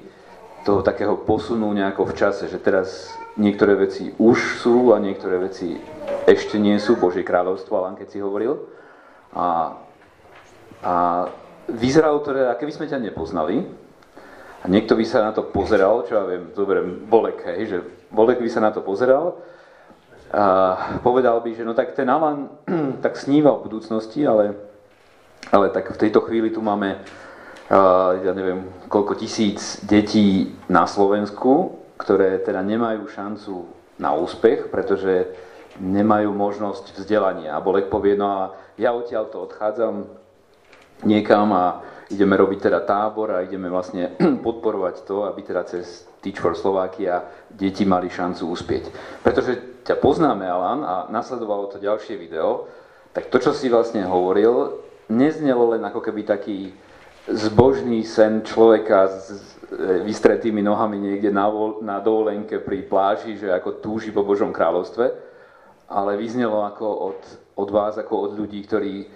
toho 0.61 0.85
takého 0.85 1.17
posunu 1.17 1.73
nejako 1.73 2.13
v 2.13 2.17
čase, 2.17 2.45
že 2.45 2.61
teraz 2.61 3.09
niektoré 3.33 3.73
veci 3.73 4.13
už 4.21 4.61
sú 4.61 4.93
a 4.93 5.01
niektoré 5.01 5.41
veci 5.41 5.73
ešte 6.29 6.61
nie 6.61 6.77
sú, 6.77 7.01
Božie 7.01 7.25
kráľovstvo, 7.25 7.73
Alan, 7.81 7.97
keď 7.97 8.07
si 8.13 8.19
hovoril. 8.21 8.61
A, 9.33 9.73
a 10.85 10.93
vyzeralo 11.65 12.21
to, 12.21 12.37
že 12.37 12.45
keby 12.61 12.71
sme 12.77 12.85
ťa 12.85 13.01
nepoznali, 13.01 13.65
a 14.61 14.69
niekto 14.69 14.93
by 14.93 15.01
sa 15.01 15.25
na 15.25 15.33
to 15.33 15.41
pozeral, 15.41 16.05
čo 16.05 16.21
ja 16.21 16.23
viem, 16.29 16.53
zoberiem 16.53 17.09
Bolek, 17.09 17.41
hej, 17.49 17.61
že 17.65 17.77
Bolek 18.13 18.37
by 18.37 18.49
sa 18.49 18.61
na 18.61 18.69
to 18.69 18.85
pozeral 18.85 19.41
povedal 21.03 21.43
by, 21.43 21.51
že 21.55 21.67
no 21.67 21.75
tak 21.75 21.91
ten 21.91 22.07
Alan 22.07 22.49
tak 23.05 23.19
sníva 23.19 23.51
o 23.51 23.63
budúcnosti, 23.63 24.23
ale, 24.23 24.55
ale 25.51 25.69
tak 25.69 25.91
v 25.91 26.01
tejto 26.07 26.23
chvíli 26.23 26.49
tu 26.49 26.63
máme 26.63 27.03
ja 28.19 28.35
neviem, 28.35 28.67
koľko 28.91 29.15
tisíc 29.15 29.79
detí 29.87 30.51
na 30.67 30.83
Slovensku, 30.83 31.79
ktoré 31.95 32.43
teda 32.43 32.59
nemajú 32.59 33.07
šancu 33.07 33.63
na 33.95 34.11
úspech, 34.11 34.67
pretože 34.67 35.31
nemajú 35.79 36.35
možnosť 36.35 36.99
vzdelania. 36.99 37.55
A 37.55 37.63
Bolek 37.63 37.87
povie, 37.87 38.19
no 38.19 38.27
a 38.27 38.39
ja 38.75 38.91
odtiaľ 38.91 39.31
to 39.31 39.47
odchádzam 39.47 40.03
niekam 41.07 41.47
a 41.55 41.79
ideme 42.11 42.35
robiť 42.35 42.67
teda 42.67 42.83
tábor 42.83 43.31
a 43.31 43.45
ideme 43.47 43.71
vlastne 43.71 44.11
podporovať 44.45 45.07
to, 45.07 45.23
aby 45.23 45.39
teda 45.39 45.63
cez 45.63 46.11
Teach 46.19 46.43
for 46.43 46.53
Slovakia 46.53 47.23
deti 47.47 47.87
mali 47.87 48.11
šancu 48.11 48.51
uspieť. 48.51 48.83
Pretože 49.23 49.70
ťa 49.83 49.95
poznáme, 49.97 50.45
Alan, 50.45 50.81
a 50.85 50.95
nasledovalo 51.09 51.67
to 51.67 51.81
ďalšie 51.81 52.17
video, 52.17 52.67
tak 53.11 53.27
to, 53.27 53.37
čo 53.39 53.51
si 53.51 53.67
vlastne 53.67 54.05
hovoril, 54.07 54.79
neznelo 55.11 55.75
len 55.75 55.83
ako 55.83 55.99
keby 55.99 56.23
taký 56.23 56.71
zbožný 57.27 58.01
sen 58.07 58.41
človeka 58.41 59.11
s 59.11 59.57
vystretými 60.03 60.59
nohami 60.63 60.99
niekde 60.99 61.31
na, 61.31 61.47
na 61.79 61.97
dovolenke 61.99 62.59
pri 62.59 62.83
pláži, 62.83 63.37
že 63.39 63.51
ako 63.51 63.79
túži 63.83 64.11
po 64.11 64.23
Božom 64.23 64.51
kráľovstve, 64.51 65.05
ale 65.91 66.19
vyznelo 66.19 66.63
ako 66.65 66.87
od, 66.87 67.21
od 67.55 67.69
vás, 67.71 67.95
ako 67.99 68.31
od 68.31 68.31
ľudí, 68.39 68.63
ktorí 68.63 69.07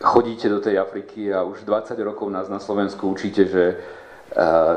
chodíte 0.00 0.48
do 0.48 0.60
tej 0.60 0.80
Afriky 0.80 1.28
a 1.32 1.44
už 1.44 1.64
20 1.64 1.96
rokov 2.04 2.28
nás 2.32 2.48
na 2.48 2.60
Slovensku 2.60 3.08
učíte, 3.08 3.44
že 3.48 3.64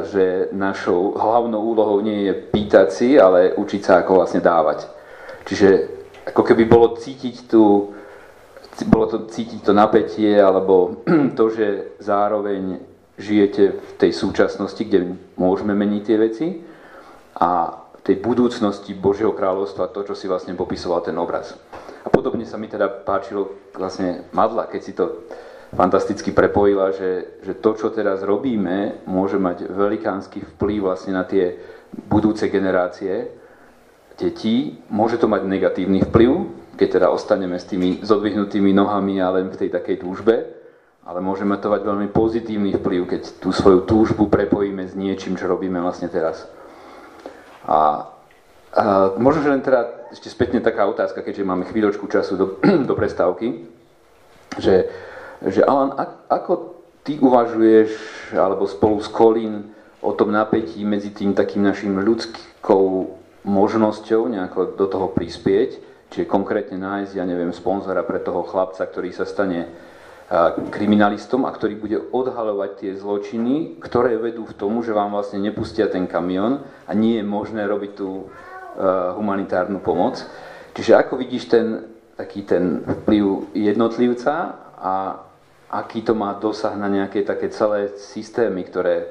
že 0.10 0.50
našou 0.52 1.14
hlavnou 1.14 1.62
úlohou 1.62 2.02
nie 2.02 2.26
je 2.26 2.34
pýtať 2.34 2.88
si, 2.90 3.10
ale 3.22 3.54
učiť 3.54 3.82
sa, 3.86 4.02
ako 4.02 4.18
vlastne 4.18 4.42
dávať. 4.42 4.90
Čiže 5.44 5.70
ako 6.32 6.42
keby 6.44 6.64
bolo 6.66 6.96
cítiť 6.96 7.52
tu, 7.52 7.92
bolo 8.88 9.06
to 9.06 9.28
cítiť 9.28 9.60
to 9.64 9.74
napätie, 9.76 10.40
alebo 10.40 11.04
to, 11.38 11.46
že 11.52 12.00
zároveň 12.00 12.80
žijete 13.20 13.64
v 13.78 13.92
tej 14.00 14.12
súčasnosti, 14.16 14.80
kde 14.82 15.20
môžeme 15.38 15.78
meniť 15.78 16.02
tie 16.02 16.18
veci 16.18 16.48
a 17.38 17.80
v 18.00 18.02
tej 18.02 18.20
budúcnosti 18.20 18.92
Božieho 18.98 19.32
kráľovstva, 19.32 19.94
to, 19.94 20.04
čo 20.04 20.16
si 20.18 20.26
vlastne 20.28 20.58
popisoval 20.58 21.06
ten 21.06 21.16
obraz. 21.16 21.56
A 22.04 22.12
podobne 22.12 22.44
sa 22.44 22.60
mi 22.60 22.68
teda 22.68 22.90
páčilo 22.90 23.72
vlastne 23.72 24.28
Madla, 24.36 24.68
keď 24.68 24.82
si 24.82 24.92
to 24.92 25.24
fantasticky 25.74 26.36
prepojila, 26.36 26.92
že, 26.92 27.42
že 27.42 27.54
to, 27.58 27.74
čo 27.80 27.90
teraz 27.90 28.22
robíme, 28.22 29.06
môže 29.08 29.40
mať 29.42 29.72
velikánsky 29.72 30.44
vplyv 30.56 30.80
vlastne 30.84 31.16
na 31.16 31.24
tie 31.26 31.58
budúce 32.10 32.50
generácie 32.50 33.43
detí. 34.20 34.78
Môže 34.90 35.18
to 35.18 35.30
mať 35.30 35.46
negatívny 35.46 36.04
vplyv, 36.10 36.32
keď 36.78 36.88
teda 37.00 37.08
ostaneme 37.14 37.58
s 37.60 37.70
tými 37.70 38.02
zodvihnutými 38.02 38.74
nohami 38.74 39.22
a 39.22 39.34
len 39.34 39.50
v 39.50 39.60
tej 39.60 39.70
takej 39.70 40.02
túžbe, 40.02 40.36
ale 41.04 41.20
môžeme 41.20 41.58
to 41.60 41.70
mať 41.70 41.82
veľmi 41.84 42.08
pozitívny 42.10 42.76
vplyv, 42.80 43.02
keď 43.06 43.22
tú 43.44 43.52
svoju 43.52 43.84
túžbu 43.86 44.32
prepojíme 44.32 44.88
s 44.88 44.96
niečím, 44.96 45.38
čo 45.38 45.52
robíme 45.52 45.78
vlastne 45.84 46.08
teraz. 46.08 46.48
A, 47.68 48.08
a 48.74 48.84
možno, 49.20 49.44
že 49.46 49.54
len 49.54 49.62
teda 49.62 50.10
ešte 50.16 50.32
spätne 50.32 50.64
taká 50.64 50.88
otázka, 50.88 51.22
keďže 51.22 51.48
máme 51.48 51.70
chvíľočku 51.70 52.08
času 52.08 52.34
do, 52.36 52.46
do 52.90 52.94
prestávky, 52.96 53.68
že 54.58 54.90
že 55.44 55.66
Alan, 55.66 55.92
ako 56.32 56.80
ty 57.04 57.20
uvažuješ, 57.20 57.92
alebo 58.32 58.64
spolu 58.64 59.04
s 59.04 59.12
Colin, 59.12 59.76
o 60.00 60.12
tom 60.16 60.32
napätí 60.32 60.84
medzi 60.88 61.12
tým 61.12 61.36
takým 61.36 61.64
našim 61.64 62.00
ľudskou 62.00 63.12
možnosťou 63.44 64.28
nejako 64.28 64.80
do 64.80 64.88
toho 64.88 65.08
prispieť, 65.12 65.80
čiže 66.12 66.32
konkrétne 66.32 66.80
nájsť, 66.80 67.14
ja 67.16 67.26
neviem, 67.28 67.52
sponzora 67.52 68.04
pre 68.04 68.20
toho 68.20 68.44
chlapca, 68.44 68.84
ktorý 68.84 69.12
sa 69.12 69.28
stane 69.28 69.68
kriminalistom 70.74 71.46
a 71.46 71.54
ktorý 71.54 71.78
bude 71.78 72.00
odhalovať 72.10 72.72
tie 72.80 72.92
zločiny, 72.98 73.78
ktoré 73.84 74.18
vedú 74.18 74.48
k 74.50 74.58
tomu, 74.58 74.82
že 74.82 74.96
vám 74.96 75.14
vlastne 75.14 75.38
nepustia 75.38 75.92
ten 75.92 76.10
kamión 76.10 76.64
a 76.88 76.92
nie 76.98 77.22
je 77.22 77.26
možné 77.28 77.68
robiť 77.68 77.92
tú 77.94 78.32
humanitárnu 79.20 79.78
pomoc. 79.84 80.24
Čiže 80.74 80.98
ako 80.98 81.22
vidíš 81.22 81.54
ten 81.54 81.94
taký 82.14 82.46
ten 82.46 82.86
vplyv 82.86 83.54
jednotlivca 83.58 84.34
a 84.78 84.94
aký 85.74 86.06
to 86.06 86.14
má 86.14 86.38
dosah 86.38 86.78
na 86.78 86.86
nejaké 86.86 87.26
také 87.26 87.50
celé 87.50 87.90
systémy, 87.98 88.62
ktoré 88.70 89.10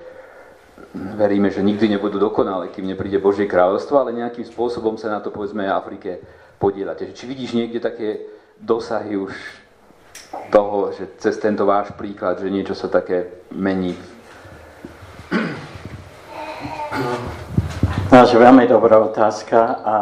veríme, 0.94 1.50
že 1.50 1.62
nikdy 1.62 1.96
nebudú 1.96 2.18
dokonalé, 2.18 2.68
kým 2.68 2.86
nepríde 2.86 3.22
Božie 3.22 3.46
kráľovstvo, 3.46 3.98
ale 3.98 4.16
nejakým 4.16 4.44
spôsobom 4.44 4.98
sa 4.98 5.08
na 5.08 5.20
to 5.22 5.30
povedzme 5.30 5.64
aj 5.64 5.76
Afrike 5.78 6.10
podielate. 6.58 7.10
Či 7.14 7.24
vidíš 7.26 7.54
niekde 7.54 7.78
také 7.82 8.22
dosahy 8.58 9.16
už 9.18 9.34
toho, 10.50 10.92
že 10.94 11.08
cez 11.18 11.36
tento 11.38 11.66
váš 11.66 11.92
príklad, 11.94 12.40
že 12.40 12.52
niečo 12.52 12.76
sa 12.76 12.88
také 12.88 13.44
mení? 13.52 13.96
No, 18.12 18.28
veľmi 18.28 18.68
dobrá 18.68 19.00
otázka 19.00 19.58
a 19.82 19.96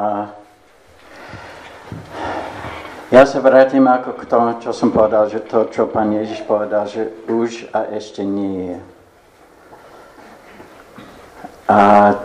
ja 3.10 3.26
sa 3.26 3.42
vrátim 3.42 3.86
ako 3.86 4.18
k 4.18 4.22
tomu, 4.26 4.54
čo 4.62 4.70
som 4.70 4.94
povedal, 4.94 5.26
že 5.26 5.42
to, 5.42 5.66
čo 5.70 5.90
pán 5.90 6.14
Ježiš 6.14 6.46
povedal, 6.46 6.86
že 6.86 7.10
už 7.26 7.70
a 7.74 7.90
ešte 7.94 8.22
nie 8.22 8.74
je. 8.74 8.78
A 11.70 11.76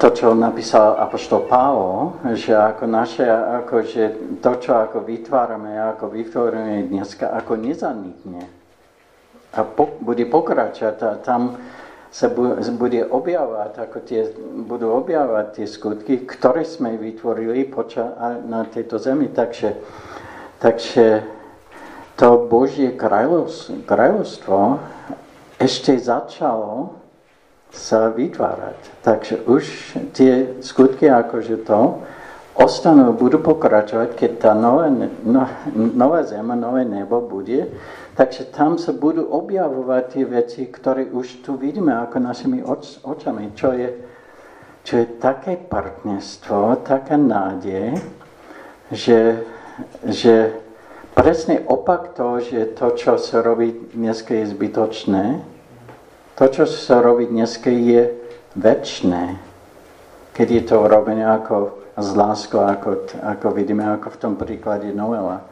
to, 0.02 0.10
čo 0.10 0.34
napísal 0.34 0.98
apoštol 0.98 1.46
Pavol, 1.46 2.18
že 2.34 2.58
ako 2.58 2.90
naše, 2.90 3.30
ako, 3.30 3.76
že 3.86 4.04
to, 4.42 4.52
čo 4.58 4.74
ako 4.74 5.06
vytvárame, 5.06 5.78
ako 5.78 6.10
vytvoríme 6.10 6.90
dneska, 6.90 7.30
ako 7.30 7.54
nezanikne. 7.62 8.42
A 9.54 9.62
po, 9.62 10.02
bude 10.02 10.26
pokračovať 10.26 10.98
a 11.06 11.10
tam 11.22 11.62
sa 12.10 12.32
bude 12.74 13.06
objavovať, 13.06 13.72
ako 13.86 13.98
tie, 14.02 14.34
budú 14.66 14.90
objavovať 14.98 15.48
tie 15.62 15.68
skutky, 15.70 16.26
ktoré 16.26 16.66
sme 16.66 16.98
vytvorili 16.98 17.70
poča, 17.70 18.18
na 18.50 18.66
tejto 18.66 18.98
zemi. 18.98 19.30
Takže 19.30 19.78
Takže 20.66 21.22
to 22.16 22.48
Božie 22.50 22.96
kráľovstvo 23.86 24.80
ešte 25.60 25.94
začalo 26.00 26.96
sa 27.72 28.10
vytvárať. 28.14 28.80
Takže 29.02 29.36
už 29.46 29.64
tie 30.14 30.62
skutky 30.62 31.10
akože 31.10 31.66
to 31.66 32.02
ostanú, 32.56 33.12
budú 33.12 33.44
pokračovať, 33.44 34.16
keď 34.16 34.32
tá 34.40 34.52
nová, 34.56 34.88
no, 35.24 35.44
nová 35.76 36.24
zem, 36.24 36.48
nové 36.56 36.88
nebo 36.88 37.20
bude, 37.20 37.68
takže 38.16 38.48
tam 38.56 38.80
sa 38.80 38.96
budú 38.96 39.28
objavovať 39.28 40.04
tie 40.08 40.24
veci, 40.24 40.62
ktoré 40.72 41.12
už 41.12 41.44
tu 41.44 41.60
vidíme 41.60 41.92
ako 41.92 42.18
našimi 42.24 42.64
oč, 42.64 43.04
očami, 43.04 43.52
čo 43.52 43.76
je, 43.76 43.90
čo 44.88 44.94
je 45.04 45.08
také 45.20 45.60
partnerstvo, 45.60 46.88
taká 46.88 47.20
nádej, 47.20 48.00
že 48.88 49.44
že 50.08 50.56
presne 51.16 51.60
opak 51.68 52.16
to, 52.16 52.40
že 52.40 52.76
to, 52.76 52.96
čo 52.96 53.18
sa 53.20 53.42
robí 53.44 53.76
dneska 53.94 54.36
je 54.36 54.52
zbytočné, 54.52 55.44
to, 56.36 56.44
čo 56.52 56.64
sa 56.68 57.00
robí 57.00 57.32
dneska 57.32 57.72
je 57.72 58.12
väčšné, 58.60 59.40
keď 60.36 60.48
je 60.52 60.64
to 60.68 60.78
robené 60.88 61.24
ako 61.24 61.80
z 61.96 62.10
láskou, 62.12 62.60
ako, 62.60 63.08
ako 63.24 63.48
vidíme, 63.56 63.88
ako 63.88 64.12
v 64.12 64.20
tom 64.20 64.34
príklade 64.36 64.92
Noela. 64.92 65.48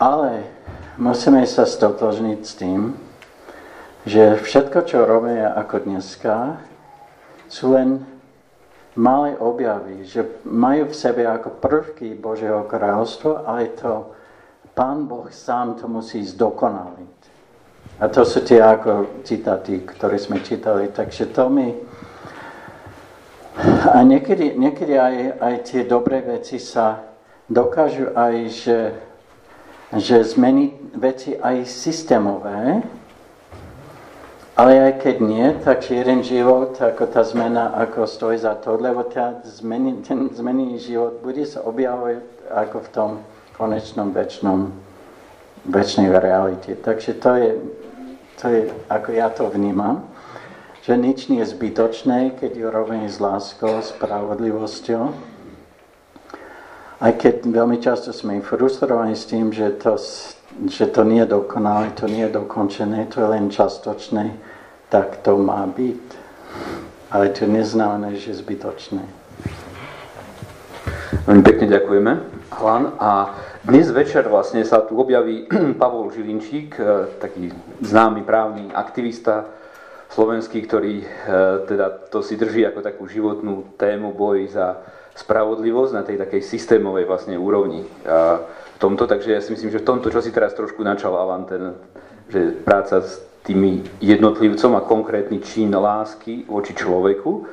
Ale 0.00 0.48
musíme 0.96 1.44
sa 1.44 1.68
stotožniť 1.68 2.40
s 2.40 2.52
tým, 2.56 2.96
že 4.08 4.40
všetko, 4.40 4.78
čo 4.88 5.04
robíme 5.04 5.44
ako 5.44 5.84
dneska, 5.84 6.56
sú 7.52 7.76
len 7.76 8.00
malé 8.96 9.36
objavy, 9.36 10.08
že 10.08 10.24
majú 10.48 10.88
v 10.88 10.96
sebe 10.96 11.28
ako 11.28 11.60
prvky 11.60 12.16
Božieho 12.16 12.64
kráľovstva, 12.64 13.44
ale 13.44 13.76
to 13.76 14.08
Pán 14.72 15.04
Boh 15.04 15.28
sám 15.28 15.76
to 15.76 15.88
musí 15.88 16.24
zdokonaliť. 16.24 17.35
A 17.96 18.12
to 18.12 18.28
sú 18.28 18.44
tie 18.44 18.60
ako 18.60 19.24
citáty, 19.24 19.80
ktoré 19.80 20.20
sme 20.20 20.44
čítali. 20.44 20.92
Takže 20.92 21.32
to 21.32 21.48
mi... 21.48 21.72
A 23.88 24.04
niekedy, 24.04 24.52
niekedy 24.52 25.00
aj, 25.00 25.16
aj 25.40 25.54
tie 25.64 25.80
dobré 25.88 26.20
veci 26.20 26.60
sa 26.60 27.08
dokážu 27.48 28.12
aj, 28.12 28.34
že, 28.52 28.78
že 29.96 30.16
zmeniť 30.20 30.72
veci 30.92 31.30
aj 31.40 31.64
systémové, 31.64 32.84
ale 34.56 34.72
aj 34.88 34.92
keď 35.04 35.16
nie, 35.20 35.46
tak 35.64 35.84
jeden 35.88 36.24
život, 36.24 36.80
ako 36.80 37.04
tá 37.12 37.20
zmena, 37.24 37.76
ako 37.76 38.08
stojí 38.08 38.40
za 38.40 38.56
to, 38.56 38.80
lebo 38.80 39.04
tá 39.04 39.40
zmeni, 39.44 40.00
ten 40.00 40.32
zmenený 40.32 40.80
život 40.80 41.20
bude 41.20 41.44
sa 41.44 41.60
objavovať 41.64 42.24
ako 42.52 42.76
v 42.80 42.88
tom 42.88 43.10
konečnom, 43.56 44.16
väčšnom, 44.16 44.72
väčšnej 45.68 46.08
realite. 46.08 46.72
Takže 46.76 47.10
to 47.20 47.30
je, 47.36 47.50
to 48.40 48.48
je, 48.48 48.60
ako 48.88 49.08
ja 49.12 49.28
to 49.32 49.48
vnímam, 49.48 50.04
že 50.84 50.94
nič 50.94 51.26
nie 51.26 51.42
je 51.42 51.50
zbytočné, 51.50 52.38
keď 52.38 52.52
ju 52.54 52.66
robíme 52.70 53.08
s 53.10 53.18
láskou, 53.18 53.82
spravodlivosťou. 53.82 55.02
Aj 56.96 57.12
keď 57.12 57.44
veľmi 57.44 57.76
často 57.82 58.14
sme 58.14 58.40
frustrovaní 58.40 59.18
s 59.18 59.28
tým, 59.28 59.52
že 59.52 59.74
to, 59.76 59.98
že 60.68 60.86
to 60.88 61.02
nie 61.04 61.20
je 61.26 61.32
dokonalé, 61.34 61.92
to 61.92 62.08
nie 62.08 62.24
je 62.24 62.38
dokončené, 62.38 63.10
to 63.12 63.20
je 63.20 63.28
len 63.28 63.52
častočné, 63.52 64.32
tak 64.88 65.20
to 65.20 65.36
má 65.36 65.66
byť. 65.66 66.04
Ale 67.12 67.34
to 67.34 67.50
neznamená, 67.50 68.14
že 68.16 68.32
je 68.32 68.40
zbytočné. 68.40 69.02
Veľmi 71.26 71.42
pekne 71.42 71.66
ďakujeme, 71.66 72.12
Alan. 72.54 72.94
A 73.02 73.34
dnes 73.66 73.90
večer 73.90 74.22
vlastne 74.30 74.62
sa 74.62 74.78
tu 74.86 74.94
objaví 74.94 75.50
Pavol 75.80 76.14
Žilinčík, 76.14 76.78
e, 76.78 76.82
taký 77.18 77.50
známy 77.82 78.22
právny 78.22 78.70
aktivista 78.70 79.50
slovenský, 80.14 80.62
ktorý 80.62 81.02
e, 81.02 81.06
teda 81.66 82.06
to 82.06 82.22
si 82.22 82.38
drží 82.38 82.62
ako 82.62 82.80
takú 82.86 83.10
životnú 83.10 83.74
tému 83.74 84.14
boj 84.14 84.54
za 84.54 84.78
spravodlivosť 85.18 85.92
na 85.98 86.02
tej 86.06 86.16
takej 86.22 86.42
systémovej 86.46 87.10
vlastne 87.10 87.34
úrovni. 87.34 87.82
A 88.06 88.38
v 88.46 88.78
tomto, 88.78 89.10
takže 89.10 89.34
ja 89.34 89.42
si 89.42 89.50
myslím, 89.50 89.74
že 89.74 89.82
v 89.82 89.88
tomto, 89.88 90.14
čo 90.14 90.22
si 90.22 90.30
teraz 90.30 90.54
trošku 90.54 90.86
načal 90.86 91.18
Alan, 91.18 91.48
ten, 91.48 91.74
že 92.30 92.54
práca 92.62 93.02
s 93.02 93.18
tými 93.42 93.82
jednotlivcom 93.98 94.78
a 94.78 94.86
konkrétny 94.86 95.42
čin 95.42 95.74
lásky 95.74 96.46
voči 96.46 96.70
človeku 96.70 97.48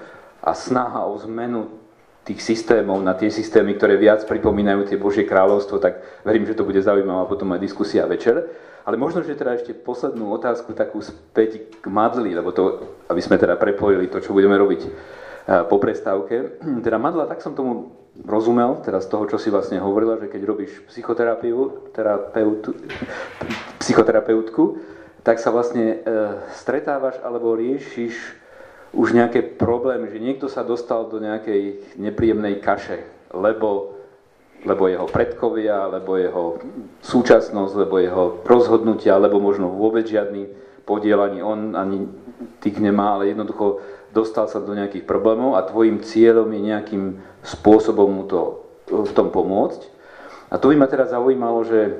a 0.45 0.51
snaha 0.53 1.07
o 1.09 1.17
zmenu 1.25 1.82
tých 2.23 2.39
systémov 2.39 3.03
na 3.03 3.13
tie 3.13 3.27
systémy, 3.27 3.75
ktoré 3.75 3.99
viac 3.99 4.23
pripomínajú 4.23 4.87
tie 4.87 4.95
Božie 4.95 5.27
kráľovstvo, 5.27 5.79
tak 5.83 5.99
verím, 6.23 6.47
že 6.47 6.55
to 6.55 6.63
bude 6.63 6.79
zaujímavá 6.79 7.27
potom 7.27 7.51
aj 7.51 7.59
diskusia 7.59 8.07
večer. 8.07 8.47
Ale 8.83 8.99
možno, 8.99 9.23
že 9.23 9.35
teda 9.35 9.55
ešte 9.55 9.71
poslednú 9.75 10.31
otázku 10.35 10.75
takú 10.75 10.99
späť 10.99 11.71
k 11.79 11.85
Madli, 11.87 12.35
lebo 12.35 12.51
to, 12.51 12.83
aby 13.07 13.19
sme 13.23 13.39
teda 13.39 13.55
prepojili 13.55 14.11
to, 14.11 14.19
čo 14.19 14.35
budeme 14.35 14.59
robiť 14.59 14.81
po 15.67 15.75
prestávke. 15.79 16.59
Teda 16.85 16.95
Madla, 16.99 17.27
tak 17.27 17.43
som 17.43 17.55
tomu 17.55 17.91
rozumel, 18.23 18.79
teda 18.85 19.01
z 19.01 19.09
toho, 19.09 19.25
čo 19.25 19.41
si 19.41 19.49
vlastne 19.49 19.81
hovorila, 19.81 20.21
že 20.21 20.29
keď 20.29 20.41
robíš 20.45 20.85
psychoterapiu, 20.85 21.89
terapeutu, 21.97 22.77
psychoterapeutku, 23.81 24.77
tak 25.25 25.41
sa 25.41 25.49
vlastne 25.49 25.97
e, 25.97 26.17
stretávaš 26.53 27.17
alebo 27.25 27.57
riešiš 27.57 28.42
už 28.93 29.17
nejaké 29.17 29.41
problémy, 29.41 30.07
že 30.13 30.21
niekto 30.21 30.45
sa 30.45 30.61
dostal 30.61 31.09
do 31.09 31.17
nejakej 31.17 31.97
nepríjemnej 31.97 32.61
kaše, 32.61 33.03
lebo 33.33 33.93
lebo 34.63 34.87
jeho 34.87 35.07
predkovia, 35.11 35.91
lebo 35.91 36.15
jeho 36.15 36.43
súčasnosť, 37.03 37.73
lebo 37.83 37.99
jeho 37.99 38.23
rozhodnutia, 38.47 39.19
lebo 39.19 39.43
možno 39.43 39.67
vôbec 39.67 40.07
žiadny 40.07 40.47
podiel 40.87 41.19
ani 41.19 41.43
on, 41.43 41.75
ani 41.75 42.07
tých 42.63 42.79
nemá, 42.79 43.19
ale 43.19 43.35
jednoducho 43.35 43.83
dostal 44.15 44.47
sa 44.47 44.63
do 44.63 44.71
nejakých 44.71 45.03
problémov 45.03 45.59
a 45.59 45.67
tvojim 45.67 45.99
cieľom 45.99 46.47
je 46.55 46.61
nejakým 46.63 47.03
spôsobom 47.43 48.07
mu 48.07 48.23
to 48.23 48.63
v 48.87 49.11
tom 49.11 49.31
pomôcť. 49.31 49.91
A 50.47 50.55
to 50.61 50.71
by 50.71 50.75
ma 50.79 50.87
teraz 50.87 51.11
zaujímalo, 51.11 51.65
že 51.65 51.97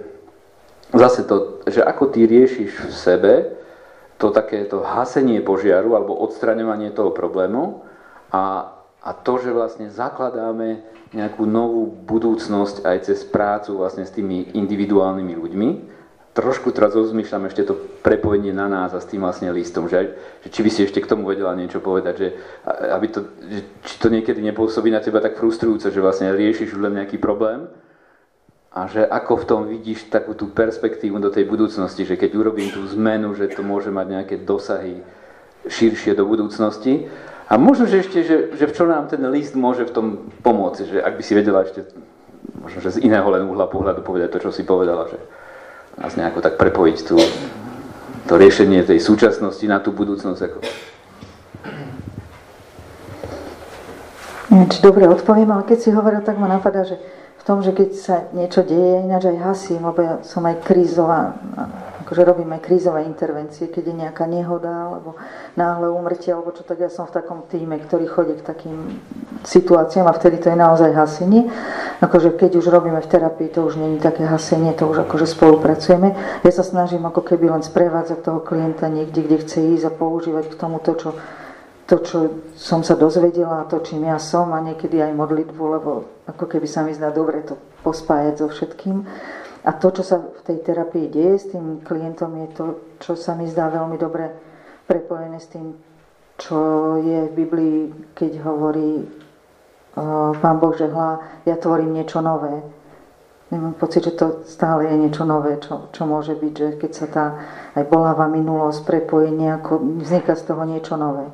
zase 0.93 1.25
to, 1.25 1.65
že 1.67 1.81
ako 1.81 2.15
ty 2.15 2.29
riešiš 2.29 2.69
v 2.69 2.93
sebe 2.93 3.33
to 4.23 4.31
takéto 4.31 4.79
hasenie 4.79 5.43
požiaru 5.43 5.99
alebo 5.99 6.15
odstraňovanie 6.15 6.95
toho 6.95 7.11
problému 7.11 7.83
a, 8.31 8.71
a 9.03 9.11
to, 9.11 9.35
že 9.43 9.51
vlastne 9.51 9.91
zakladáme 9.91 10.79
nejakú 11.11 11.43
novú 11.43 11.91
budúcnosť 11.91 12.87
aj 12.87 12.97
cez 13.03 13.27
prácu 13.27 13.75
vlastne 13.75 14.07
s 14.07 14.15
tými 14.15 14.55
individuálnymi 14.55 15.35
ľuďmi, 15.35 15.69
trošku 16.33 16.71
teraz 16.71 16.95
rozmýšľam 16.95 17.51
ešte 17.51 17.67
to 17.67 17.75
prepojenie 18.01 18.55
na 18.55 18.71
nás 18.71 18.95
a 18.95 19.03
s 19.03 19.11
tým 19.11 19.21
vlastne 19.21 19.51
listom, 19.51 19.91
že, 19.91 20.15
že 20.41 20.47
či 20.49 20.63
by 20.63 20.69
si 20.71 20.79
ešte 20.87 21.03
k 21.03 21.09
tomu 21.11 21.27
vedela 21.27 21.53
niečo 21.53 21.83
povedať, 21.83 22.15
že, 22.15 22.27
aby 22.95 23.07
to, 23.11 23.27
že, 23.43 23.59
či 23.85 23.95
to 23.99 24.07
niekedy 24.07 24.39
nepôsobí 24.39 24.87
na 24.89 25.03
teba 25.03 25.19
tak 25.19 25.35
frustrujúce, 25.37 25.91
že 25.91 26.01
vlastne 26.01 26.31
riešiš 26.31 26.73
len 26.79 26.97
nejaký 27.03 27.19
problém 27.19 27.67
a 28.73 28.89
že 28.89 29.05
ako 29.05 29.33
v 29.37 29.45
tom 29.45 29.61
vidíš 29.69 30.09
takú 30.09 30.33
tú 30.33 30.49
perspektívu 30.49 31.21
do 31.21 31.29
tej 31.29 31.45
budúcnosti, 31.45 32.09
že 32.09 32.17
keď 32.17 32.33
urobím 32.33 32.73
tú 32.73 32.81
zmenu, 32.97 33.37
že 33.37 33.53
to 33.53 33.61
môže 33.61 33.93
mať 33.93 34.07
nejaké 34.09 34.35
dosahy 34.41 35.05
širšie 35.69 36.17
do 36.17 36.25
budúcnosti. 36.25 37.05
A 37.45 37.61
možno, 37.61 37.85
že 37.85 38.01
ešte, 38.01 38.25
že, 38.25 38.35
že 38.57 38.65
v 38.65 38.73
čo 38.73 38.89
nám 38.89 39.13
ten 39.13 39.21
list 39.29 39.53
môže 39.53 39.85
v 39.85 39.93
tom 39.93 40.07
pomôcť, 40.41 40.89
že 40.89 40.97
ak 41.05 41.21
by 41.21 41.23
si 41.23 41.37
vedela 41.37 41.61
ešte 41.61 41.85
možno, 42.57 42.81
že 42.81 42.97
z 42.97 43.05
iného 43.05 43.29
len 43.29 43.45
uhla 43.45 43.69
pohľadu 43.69 44.01
povedať 44.01 44.33
to, 44.33 44.49
čo 44.49 44.51
si 44.51 44.65
povedala, 44.65 45.05
že 45.05 45.21
nás 46.01 46.17
nejako 46.17 46.41
tak 46.41 46.57
prepojiť 46.57 46.97
tú, 47.05 47.21
to 48.25 48.33
riešenie 48.41 48.81
tej 48.81 48.97
súčasnosti 48.97 49.61
na 49.69 49.77
tú 49.77 49.93
budúcnosť. 49.93 50.41
Ako... 50.49 50.57
Neviem, 54.49 54.69
či 54.73 54.79
dobre 54.81 55.05
odpoviem, 55.05 55.49
ale 55.53 55.63
keď 55.69 55.77
si 55.77 55.89
hovoril, 55.93 56.25
tak 56.25 56.41
ma 56.41 56.49
napadá, 56.49 56.87
že 56.87 56.97
v 57.43 57.47
tom, 57.51 57.59
že 57.59 57.75
keď 57.75 57.89
sa 57.91 58.15
niečo 58.31 58.63
deje, 58.63 59.03
ináč 59.03 59.27
aj 59.27 59.43
hasím, 59.43 59.83
lebo 59.83 59.99
ja 59.99 60.13
som 60.23 60.47
aj 60.47 60.63
krízová, 60.63 61.35
akože 62.07 62.23
robím 62.23 62.55
aj 62.55 62.63
krízové 62.63 63.03
intervencie, 63.03 63.67
keď 63.67 63.83
je 63.83 63.95
nejaká 63.99 64.23
nehoda, 64.31 64.71
alebo 64.71 65.19
náhle 65.59 65.91
umrtie, 65.91 66.31
alebo 66.31 66.55
čo, 66.55 66.63
tak 66.63 66.79
ja 66.79 66.87
som 66.87 67.03
v 67.03 67.19
takom 67.19 67.43
týme, 67.51 67.75
ktorý 67.83 68.07
chodí 68.07 68.39
k 68.39 68.47
takým 68.47 68.95
situáciám 69.43 70.07
a 70.07 70.15
vtedy 70.15 70.39
to 70.39 70.55
je 70.55 70.57
naozaj 70.57 70.95
hasenie. 70.95 71.51
Akože 71.99 72.31
keď 72.39 72.63
už 72.63 72.71
robíme 72.71 73.03
v 73.03 73.11
terapii, 73.11 73.51
to 73.51 73.67
už 73.67 73.75
není 73.75 73.99
také 73.99 74.23
hasenie, 74.23 74.71
to 74.71 74.87
už 74.87 75.03
akože 75.03 75.27
spolupracujeme. 75.27 76.15
Ja 76.47 76.51
sa 76.55 76.63
snažím 76.63 77.03
ako 77.03 77.27
keby 77.27 77.51
len 77.51 77.59
sprevádzať 77.59 78.23
toho 78.23 78.39
klienta 78.39 78.87
niekde, 78.87 79.19
kde 79.19 79.43
chce 79.43 79.59
ísť 79.75 79.91
a 79.91 79.91
používať 79.91 80.47
k 80.47 80.55
tomu 80.55 80.79
to, 80.79 80.95
čo 80.95 81.11
to, 81.93 82.01
čo 82.01 82.17
som 82.57 82.81
sa 82.81 82.97
dozvedela, 82.97 83.69
to, 83.69 83.77
čím 83.85 84.09
ja 84.09 84.17
som 84.17 84.49
a 84.49 84.65
niekedy 84.65 84.97
aj 84.97 85.13
modlitbu, 85.13 85.63
lebo 85.77 86.09
ako 86.25 86.49
keby 86.49 86.65
sa 86.65 86.81
mi 86.81 86.89
zdá 86.89 87.13
dobre 87.13 87.45
to 87.45 87.53
pospájať 87.85 88.41
so 88.41 88.49
všetkým. 88.49 89.05
A 89.61 89.71
to, 89.77 89.93
čo 89.93 90.01
sa 90.01 90.17
v 90.17 90.41
tej 90.41 90.57
terapii 90.65 91.05
deje 91.05 91.35
s 91.37 91.45
tým 91.53 91.85
klientom, 91.85 92.33
je 92.41 92.49
to, 92.57 92.65
čo 92.97 93.13
sa 93.13 93.37
mi 93.37 93.45
zdá 93.45 93.69
veľmi 93.69 94.01
dobre 94.01 94.33
prepojené 94.89 95.37
s 95.37 95.53
tým, 95.53 95.77
čo 96.41 96.57
je 96.97 97.29
v 97.29 97.35
Biblii, 97.37 97.79
keď 98.17 98.41
hovorí 98.41 99.05
uh, 99.05 100.33
Pán 100.41 100.57
Boh, 100.57 100.73
že 100.73 100.89
hľa, 100.89 101.45
ja 101.45 101.61
tvorím 101.61 101.93
niečo 101.93 102.25
nové. 102.25 102.57
Mám 103.53 103.77
pocit, 103.77 104.09
že 104.09 104.17
to 104.17 104.41
stále 104.49 104.89
je 104.89 104.97
niečo 104.97 105.29
nové, 105.29 105.61
čo, 105.61 105.93
čo 105.93 106.09
môže 106.09 106.33
byť, 106.33 106.53
že 106.57 106.69
keď 106.73 106.91
sa 106.91 107.05
tá 107.05 107.25
aj 107.77 107.85
bolavá 107.85 108.25
minulosť 108.25 108.81
prepojí 108.81 109.29
nejako, 109.29 110.01
vzniká 110.01 110.33
z 110.33 110.49
toho 110.49 110.65
niečo 110.65 110.97
nové 110.97 111.29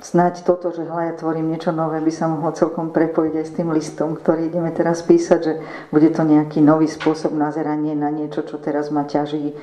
snáď 0.00 0.46
toto, 0.46 0.70
že 0.70 0.86
hľa 0.86 1.02
ja 1.10 1.14
tvorím 1.18 1.54
niečo 1.54 1.74
nové, 1.74 1.98
by 1.98 2.12
sa 2.12 2.30
mohlo 2.30 2.54
celkom 2.54 2.94
prepojiť 2.94 3.34
aj 3.34 3.46
s 3.46 3.56
tým 3.58 3.68
listom, 3.74 4.14
ktorý 4.14 4.50
ideme 4.50 4.70
teraz 4.70 5.02
písať, 5.02 5.40
že 5.42 5.52
bude 5.90 6.08
to 6.14 6.22
nejaký 6.22 6.62
nový 6.62 6.86
spôsob 6.86 7.34
nazeranie 7.34 7.98
na 7.98 8.10
niečo, 8.10 8.46
čo 8.46 8.62
teraz 8.62 8.90
ma 8.94 9.06
ťaží 9.06 9.54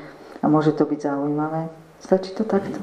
a 0.43 0.45
môže 0.45 0.75
to 0.75 0.83
byť 0.83 0.99
zaujímavé. 0.99 1.71
Stačí 2.03 2.35
to 2.35 2.43
takto? 2.43 2.77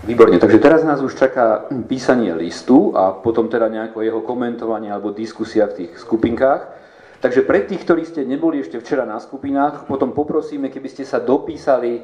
Výborne, 0.00 0.40
takže 0.40 0.58
teraz 0.58 0.80
nás 0.80 1.04
už 1.04 1.12
čaká 1.12 1.68
písanie 1.84 2.32
listu 2.32 2.96
a 2.96 3.12
potom 3.12 3.52
teda 3.52 3.68
nejako 3.68 4.00
jeho 4.00 4.20
komentovanie 4.24 4.88
alebo 4.88 5.12
diskusia 5.12 5.68
v 5.68 5.84
tých 5.84 6.00
skupinkách. 6.00 6.80
Takže 7.20 7.44
pre 7.44 7.68
tých, 7.68 7.84
ktorí 7.84 8.08
ste 8.08 8.24
neboli 8.24 8.64
ešte 8.64 8.80
včera 8.80 9.04
na 9.04 9.20
skupinách, 9.20 9.84
potom 9.84 10.16
poprosíme, 10.16 10.72
keby 10.72 10.88
ste 10.88 11.04
sa 11.04 11.20
dopísali 11.20 12.00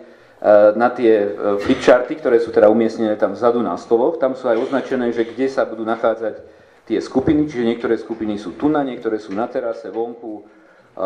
na 0.77 0.89
tie 0.93 1.33
flipcharty, 1.65 2.21
ktoré 2.21 2.37
sú 2.39 2.53
teda 2.53 2.69
umiestnené 2.69 3.17
tam 3.17 3.33
vzadu 3.33 3.65
na 3.65 3.75
stoloch. 3.81 4.21
Tam 4.21 4.37
sú 4.37 4.53
aj 4.53 4.69
označené, 4.69 5.09
že 5.11 5.25
kde 5.25 5.49
sa 5.49 5.65
budú 5.65 5.83
nachádzať 5.89 6.45
tie 6.87 6.99
skupiny, 7.01 7.49
čiže 7.49 7.65
niektoré 7.67 7.97
skupiny 7.97 8.37
sú 8.39 8.55
tu 8.55 8.69
na, 8.69 8.85
niektoré 8.85 9.17
sú 9.19 9.35
na 9.35 9.49
terase, 9.49 9.89
vonku. 9.91 10.45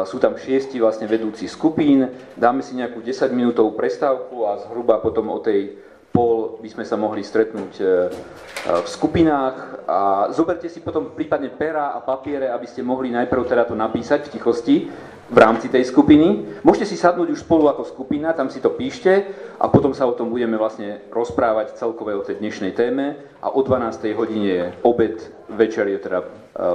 Sú 0.07 0.23
tam 0.23 0.38
šiesti 0.38 0.79
vlastne 0.79 1.11
vedúci 1.11 1.51
skupín. 1.51 2.07
Dáme 2.38 2.62
si 2.62 2.79
nejakú 2.79 3.03
10 3.03 3.35
minútovú 3.35 3.75
prestávku 3.75 4.47
a 4.47 4.62
zhruba 4.62 5.03
potom 5.03 5.35
o 5.35 5.43
tej 5.43 5.79
pol 6.11 6.59
by 6.61 6.68
sme 6.68 6.85
sa 6.85 6.99
mohli 6.99 7.23
stretnúť 7.23 7.73
e, 7.79 7.85
v 8.85 8.88
skupinách 8.88 9.87
a 9.88 9.99
zoberte 10.35 10.68
si 10.68 10.85
potom 10.85 11.16
prípadne 11.16 11.49
pera 11.49 11.96
a 11.96 12.03
papiere, 12.03 12.51
aby 12.53 12.66
ste 12.68 12.85
mohli 12.85 13.09
najprv 13.14 13.42
teda 13.46 13.64
to 13.64 13.79
napísať 13.79 14.29
v 14.29 14.33
tichosti 14.37 14.77
v 15.31 15.38
rámci 15.38 15.70
tej 15.70 15.87
skupiny. 15.87 16.59
Môžete 16.66 16.90
si 16.90 16.99
sadnúť 16.99 17.31
už 17.31 17.46
spolu 17.46 17.70
ako 17.70 17.87
skupina, 17.87 18.35
tam 18.35 18.51
si 18.51 18.59
to 18.59 18.75
píšte 18.75 19.31
a 19.62 19.70
potom 19.70 19.94
sa 19.94 20.05
o 20.05 20.16
tom 20.18 20.29
budeme 20.29 20.59
vlastne 20.59 21.07
rozprávať 21.14 21.79
celkové 21.79 22.18
o 22.18 22.27
tej 22.27 22.42
dnešnej 22.42 22.75
téme 22.75 23.14
a 23.38 23.55
o 23.55 23.62
12. 23.62 24.11
hodine 24.18 24.49
je 24.51 24.64
obed, 24.83 25.23
večer 25.46 25.87
je 25.87 25.99
teda 26.03 26.27
uh, 26.27 26.75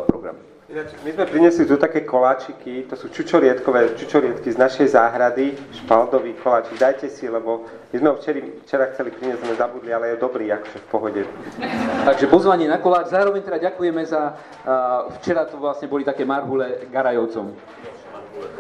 my 0.65 1.09
sme 1.13 1.25
priniesli 1.29 1.69
tu 1.69 1.77
také 1.77 2.01
koláčiky, 2.01 2.89
to 2.89 2.97
sú 2.97 3.13
čučorietkové 3.13 3.93
čučorietky 3.93 4.49
z 4.49 4.57
našej 4.57 4.97
záhrady, 4.97 5.53
špaldový 5.85 6.33
koláčik, 6.41 6.81
dajte 6.81 7.05
si, 7.05 7.29
lebo 7.29 7.69
my 7.93 7.95
sme 8.01 8.09
ho 8.09 8.15
včera, 8.17 8.41
včera 8.65 8.85
chceli 8.89 9.13
priniesť, 9.13 9.45
sme 9.45 9.53
zabudli, 9.61 9.93
ale 9.93 10.17
je 10.17 10.25
dobrý, 10.25 10.49
akože 10.49 10.77
v 10.81 10.87
pohode. 10.89 11.21
Takže 12.09 12.25
pozvanie 12.33 12.65
na 12.65 12.81
koláč, 12.81 13.13
zároveň 13.13 13.45
teda 13.45 13.61
ďakujeme 13.61 14.01
za, 14.09 14.33
uh, 14.65 15.13
včera 15.21 15.45
to 15.45 15.61
vlastne 15.61 15.85
boli 15.85 16.01
také 16.01 16.25
marhule 16.25 16.89
Garajovcom. 16.89 17.53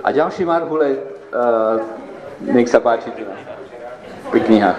A 0.05 0.07
ďalší 0.13 0.45
Marhule, 0.45 1.01
uh, 1.33 1.81
nech 2.53 2.69
sa 2.69 2.79
páči 2.79 3.09
pri 4.29 4.39
knihách. 4.45 4.77